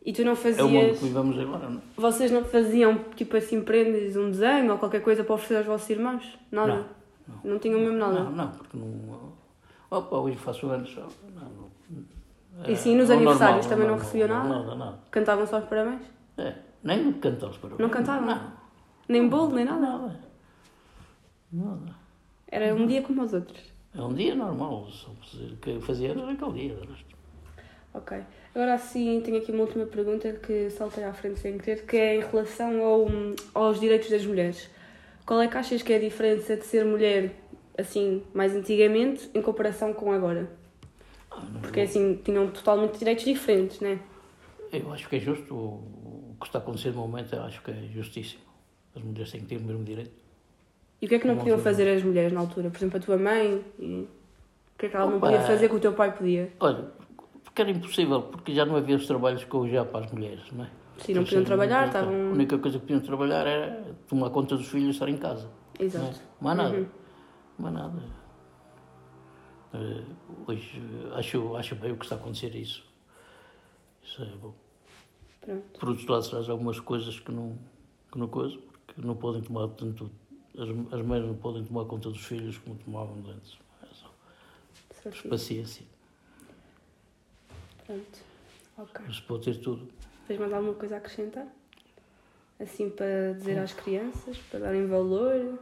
E 0.04 0.12
tu 0.12 0.24
não 0.24 0.34
fazias. 0.34 0.58
É 0.58 0.64
o 0.64 0.68
mundo 0.68 0.94
que 0.94 1.04
vivemos 1.04 1.38
agora, 1.38 1.68
não? 1.68 1.82
Vocês 1.96 2.30
não 2.30 2.44
faziam, 2.44 2.98
tipo 3.14 3.36
assim, 3.36 3.60
prendas, 3.60 4.16
um 4.16 4.30
desenho 4.30 4.72
ou 4.72 4.78
qualquer 4.78 5.02
coisa 5.02 5.22
para 5.22 5.34
oferecer 5.34 5.58
aos 5.58 5.66
vossos 5.66 5.90
irmãos? 5.90 6.38
Nada? 6.50 6.74
Não. 6.74 7.00
Não, 7.44 7.52
não 7.52 7.58
tinham 7.58 7.80
mesmo 7.80 7.98
nada? 7.98 8.20
Não, 8.24 8.32
não, 8.32 8.50
porque 8.50 8.76
não. 8.76 9.32
Opa, 9.90 10.16
hoje 10.16 10.36
faço 10.36 10.66
anos 10.68 10.90
só. 10.90 11.06
Não, 11.34 11.48
não. 11.50 12.70
E 12.70 12.76
sim, 12.76 12.96
nos 12.96 13.10
é, 13.10 13.14
aniversários 13.14 13.66
também 13.66 13.86
não, 13.86 13.98
recebiam 13.98 14.28
nada? 14.28 14.48
Nada, 14.48 14.74
nada. 14.74 14.98
Cantavam 15.10 15.46
só 15.46 15.58
os 15.58 15.64
parabéns? 15.64 16.02
É, 16.38 16.54
nem 16.82 17.12
cantavam 17.14 17.50
os 17.50 17.58
parabéns. 17.58 17.80
Não 17.80 17.90
cantavam? 17.90 18.26
Não. 18.26 18.52
Nem 19.08 19.28
bolo, 19.28 19.54
nem 19.54 19.64
nada? 19.64 19.80
Nada. 19.80 20.20
Nada. 21.52 21.94
Era 22.48 22.74
um 22.74 22.86
dia 22.86 23.02
como 23.02 23.22
os 23.22 23.32
outros? 23.32 23.60
É 23.94 24.00
um 24.00 24.14
dia 24.14 24.34
normal, 24.34 24.86
só 24.90 25.10
que 25.60 25.70
eu 25.70 25.80
fazia 25.80 26.10
era 26.10 26.30
aquele 26.30 26.52
dia. 26.52 26.78
Ok. 27.92 28.18
Agora 28.54 28.78
sim, 28.78 29.20
tenho 29.24 29.38
aqui 29.38 29.52
uma 29.52 29.62
última 29.62 29.86
pergunta 29.86 30.32
que 30.32 30.70
saltei 30.70 31.04
à 31.04 31.12
frente 31.12 31.40
sem 31.40 31.58
querer, 31.58 31.84
que 31.86 31.96
é 31.96 32.16
em 32.16 32.20
relação 32.20 32.82
ao, 32.84 33.06
aos 33.54 33.80
direitos 33.80 34.10
das 34.10 34.24
mulheres. 34.24 34.70
Qual 35.26 35.40
é 35.40 35.48
que 35.48 35.56
achas 35.56 35.82
que 35.82 35.92
é 35.92 35.96
a 35.96 36.00
diferença 36.00 36.56
de 36.56 36.64
ser 36.64 36.84
mulher, 36.84 37.32
assim, 37.78 38.22
mais 38.34 38.54
antigamente, 38.54 39.30
em 39.34 39.42
comparação 39.42 39.92
com 39.92 40.12
agora? 40.12 40.50
Ah, 41.30 41.42
Porque, 41.62 41.80
assim, 41.80 42.20
tinham 42.24 42.48
totalmente 42.48 42.98
direitos 42.98 43.24
diferentes, 43.24 43.80
não 43.80 43.90
é? 43.90 43.98
Eu 44.72 44.92
acho 44.92 45.08
que 45.08 45.16
é 45.16 45.20
justo. 45.20 45.54
O 45.54 46.36
que 46.40 46.46
está 46.46 46.58
a 46.58 46.62
acontecer 46.62 46.90
no 46.90 47.02
momento, 47.02 47.34
eu 47.34 47.42
acho 47.42 47.62
que 47.62 47.70
é 47.70 47.88
justíssimo. 47.92 48.42
As 48.94 49.02
mulheres 49.02 49.30
têm 49.30 49.40
que 49.40 49.46
ter 49.46 49.56
o 49.56 49.60
mesmo 49.60 49.84
direito. 49.84 50.12
E 51.00 51.06
o 51.06 51.08
que 51.08 51.14
é 51.14 51.18
que 51.18 51.26
não 51.26 51.36
podiam 51.36 51.58
fazer 51.58 51.88
as 51.88 52.02
mulheres 52.02 52.32
na 52.32 52.40
altura? 52.40 52.70
Por 52.70 52.78
exemplo, 52.78 52.98
a 52.98 53.00
tua 53.00 53.16
mãe? 53.16 53.64
E... 53.78 54.08
O 54.74 54.78
que 54.78 54.86
é 54.86 54.88
que 54.88 54.96
ela 54.96 55.04
Opa, 55.06 55.12
não 55.12 55.20
podia 55.20 55.40
fazer 55.42 55.68
que 55.68 55.74
o 55.74 55.80
teu 55.80 55.92
pai 55.92 56.16
podia? 56.16 56.50
Olha, 56.58 56.88
porque 57.50 57.62
era 57.62 57.70
impossível, 57.70 58.22
porque 58.22 58.54
já 58.54 58.64
não 58.64 58.76
havia 58.76 58.96
os 58.96 59.06
trabalhos 59.06 59.42
que 59.42 59.56
hoje 59.56 59.76
há 59.76 59.84
para 59.84 60.06
as 60.06 60.12
mulheres, 60.12 60.44
não 60.52 60.64
é? 60.64 60.70
Sim, 60.98 61.14
não 61.14 61.24
podiam 61.24 61.44
trabalhar, 61.44 61.86
estavam... 61.86 62.14
A 62.14 62.32
única 62.32 62.58
coisa 62.58 62.78
que 62.78 62.86
podiam 62.86 63.00
trabalhar 63.00 63.46
era 63.46 63.94
tomar 64.06 64.30
conta 64.30 64.56
dos 64.56 64.68
filhos 64.68 64.88
e 64.88 64.90
estar 64.90 65.08
em 65.08 65.16
casa. 65.16 65.50
Exato. 65.78 66.20
Não 66.40 66.50
é? 66.50 66.54
Mais 66.54 66.56
nada. 66.56 66.76
Uhum. 66.76 66.86
Mais 67.58 67.74
nada. 67.74 68.02
Uh, 69.72 70.04
hoje 70.46 70.82
acho, 71.14 71.56
acho 71.56 71.74
bem 71.76 71.92
o 71.92 71.96
que 71.96 72.04
está 72.04 72.16
a 72.16 72.18
acontecer 72.18 72.54
isso. 72.54 72.84
Isso 74.02 74.22
é 74.22 74.26
bom. 74.36 74.54
Pronto. 75.40 75.80
Por 75.80 75.88
outro 75.88 76.12
lado, 76.12 76.28
traz 76.28 76.48
algumas 76.48 76.78
coisas 76.78 77.18
que 77.18 77.32
não, 77.32 77.58
que 78.12 78.18
não 78.18 78.28
coisa, 78.28 78.58
porque 78.86 79.00
não 79.00 79.16
podem 79.16 79.42
tomar 79.42 79.68
tanto. 79.68 80.10
As, 80.54 80.68
as 80.68 81.04
mães 81.04 81.24
não 81.24 81.34
podem 81.34 81.64
tomar 81.64 81.84
conta 81.86 82.10
dos 82.10 82.24
filhos 82.24 82.58
como 82.58 82.76
tomavam 82.76 83.16
antes. 83.28 83.58
É 83.82 83.86
só. 85.12 85.28
Paciência. 85.28 85.84
Pronto. 87.90 88.18
Ok. 88.78 89.04
Mas 89.04 89.20
pode 89.20 89.44
ter 89.44 89.56
tudo. 89.56 89.88
Tens 90.28 90.38
mais 90.38 90.52
alguma 90.52 90.74
coisa 90.74 90.94
a 90.94 90.98
acrescentar? 90.98 91.46
Assim 92.60 92.88
para 92.88 93.32
dizer 93.36 93.58
às 93.58 93.72
crianças, 93.72 94.38
para 94.50 94.60
darem 94.60 94.86
valor? 94.86 95.58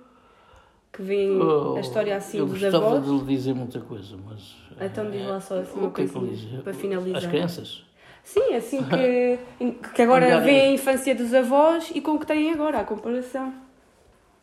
Que 0.92 1.02
veem 1.02 1.40
oh, 1.40 1.76
a 1.76 1.80
história 1.80 2.16
assim 2.16 2.44
dos 2.44 2.62
avós? 2.62 2.74
Eu 2.74 2.80
gostava 2.80 3.00
de 3.00 3.24
lhe 3.24 3.36
dizer 3.36 3.54
muita 3.54 3.80
coisa, 3.80 4.16
mas... 4.26 4.56
Então 4.80 5.10
diz 5.10 5.26
lá 5.26 5.40
só 5.40 5.58
assim 5.60 5.78
uma 5.78 5.90
coisa 5.90 6.18
é 6.58 6.60
para 6.62 6.74
finalizar. 6.74 7.22
Às 7.22 7.26
crianças? 7.26 7.84
Sim, 8.24 8.54
assim 8.54 8.82
que, 8.84 9.38
que 9.94 10.02
agora 10.02 10.40
vêem 10.40 10.68
a 10.68 10.72
infância 10.72 11.14
dos 11.14 11.32
avós 11.32 11.90
e 11.94 12.00
com 12.00 12.12
o 12.12 12.18
que 12.18 12.26
têm 12.26 12.52
agora, 12.52 12.80
a 12.80 12.84
comparação. 12.84 13.54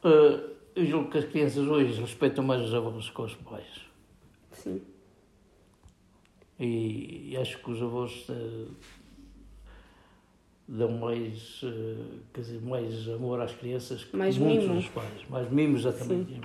Uh, 0.04 0.56
eu 0.76 0.86
julgo 0.86 1.12
que 1.12 1.19
as 1.19 1.26
crianças 1.26 1.67
hoje 1.67 2.02
respeitam 2.02 2.43
mais 2.43 2.62
os 2.62 2.74
avós 2.74 3.10
que 3.10 3.21
os 3.21 3.36
pais. 3.36 3.86
Sim. 4.52 4.82
E, 6.60 7.32
e 7.32 7.38
acho 7.38 7.58
que 7.60 7.70
os 7.70 7.82
avós 7.82 8.28
uh, 8.30 8.68
dão 10.68 10.91
mais, 10.91 11.62
uh, 11.63 12.20
quer 12.34 12.41
dizer, 12.41 12.62
mais 12.62 13.10
amor 13.10 13.41
às 13.41 13.54
crianças 13.54 14.04
que 14.04 14.15
mais 14.15 14.38
muitos 14.38 14.68
mimo. 14.68 14.76
dos 14.76 14.88
pais. 14.89 15.30
Mais 15.30 15.52
mimos, 15.52 15.82
exatamente. 15.86 16.34
Sim. 16.34 16.41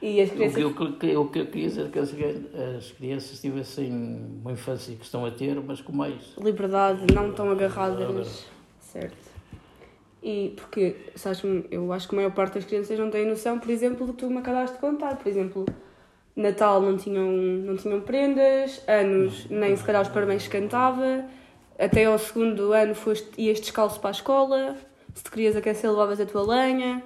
E 0.00 0.20
as 0.20 0.30
crianças... 0.30 0.64
O 0.64 0.74
que, 0.74 0.82
o, 0.82 0.98
que, 0.98 1.16
o 1.16 1.28
que 1.28 1.38
eu 1.38 1.46
queria 1.46 1.68
dizer 1.68 1.86
é 1.86 1.88
que 1.90 1.98
as 1.98 2.90
crianças 2.92 3.40
tivessem 3.40 3.92
uma 4.40 4.52
infância 4.52 4.96
que 4.96 5.04
estão 5.04 5.24
a 5.24 5.30
ter, 5.30 5.60
mas 5.60 5.80
com 5.80 5.92
mais... 5.92 6.34
Liberdade, 6.42 7.06
não 7.14 7.32
tão 7.32 7.50
agarradas. 7.50 8.46
Certo. 8.80 9.32
E 10.20 10.54
porque, 10.56 10.96
sabes, 11.14 11.42
eu 11.70 11.92
acho 11.92 12.08
que 12.08 12.14
a 12.14 12.16
maior 12.16 12.32
parte 12.32 12.54
das 12.54 12.64
crianças 12.64 12.98
não 12.98 13.10
tem 13.10 13.26
noção, 13.26 13.58
por 13.58 13.70
exemplo, 13.70 14.06
do 14.06 14.12
que 14.12 14.20
tu 14.20 14.30
me 14.30 14.38
acabaste 14.38 14.76
de 14.76 14.80
contar. 14.80 15.16
Por 15.16 15.28
exemplo, 15.28 15.66
Natal 16.34 16.80
não 16.80 16.96
tinham, 16.96 17.30
não 17.30 17.76
tinham 17.76 18.00
prendas, 18.00 18.82
anos 18.88 19.46
nem 19.50 19.76
se 19.76 19.84
calhar 19.84 20.00
os 20.02 20.08
parabéns 20.08 20.48
cantava, 20.48 21.24
até 21.78 22.06
ao 22.06 22.18
segundo 22.18 22.72
ano 22.72 22.94
foste, 22.94 23.28
ias 23.38 23.60
descalço 23.60 24.00
para 24.00 24.10
a 24.10 24.12
escola, 24.12 24.76
se 25.14 25.24
te 25.24 25.30
querias 25.30 25.56
aquecer 25.56 25.90
levavas 25.90 26.20
a 26.20 26.26
tua 26.26 26.42
lenha. 26.42 27.02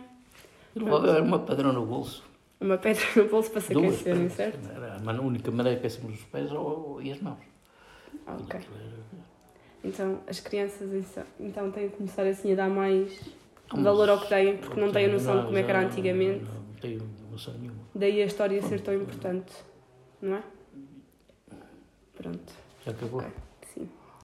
Levava 0.75 1.21
uma 1.23 1.39
pedra 1.41 1.73
no 1.73 1.85
bolso. 1.85 2.25
Uma 2.61 2.79
pedra 2.79 3.05
no 3.17 3.29
bolso 3.29 3.51
para 3.51 3.61
se 3.61 3.77
aquecerem, 3.77 4.29
certo? 4.29 4.61
Era 4.75 4.97
a 4.97 5.21
única 5.21 5.51
maneira 5.51 5.79
que 5.79 5.87
aquecemos 5.87 6.19
os 6.19 6.25
pés 6.27 6.53
ou, 6.53 7.03
e 7.03 7.11
as 7.11 7.21
mãos. 7.21 7.39
Ok. 8.27 8.61
Então 9.83 10.19
as 10.27 10.41
crianças 10.41 10.89
então 11.39 11.71
têm 11.71 11.89
que 11.89 11.97
começar 11.97 12.27
assim 12.27 12.53
a 12.53 12.57
dar 12.57 12.69
mais 12.69 13.21
valor 13.73 14.09
ao 14.09 14.21
que 14.21 14.29
têm, 14.29 14.57
porque 14.57 14.81
não 14.81 14.93
têm 14.93 15.07
a 15.07 15.09
noção 15.09 15.41
de 15.41 15.47
como 15.47 15.59
é 15.59 15.63
que 15.63 15.71
era 15.71 15.81
antigamente. 15.81 16.45
Noção 17.31 17.55
nenhuma. 17.55 17.81
Daí 17.95 18.23
a 18.23 18.27
história 18.27 18.61
ser 18.63 18.81
tão 18.81 18.95
importante, 18.95 19.53
não 20.23 20.37
é? 20.37 20.43
Pronto. 22.17 22.53
Já 22.85 22.93
acabou? 22.93 23.21
Okay. 23.21 23.46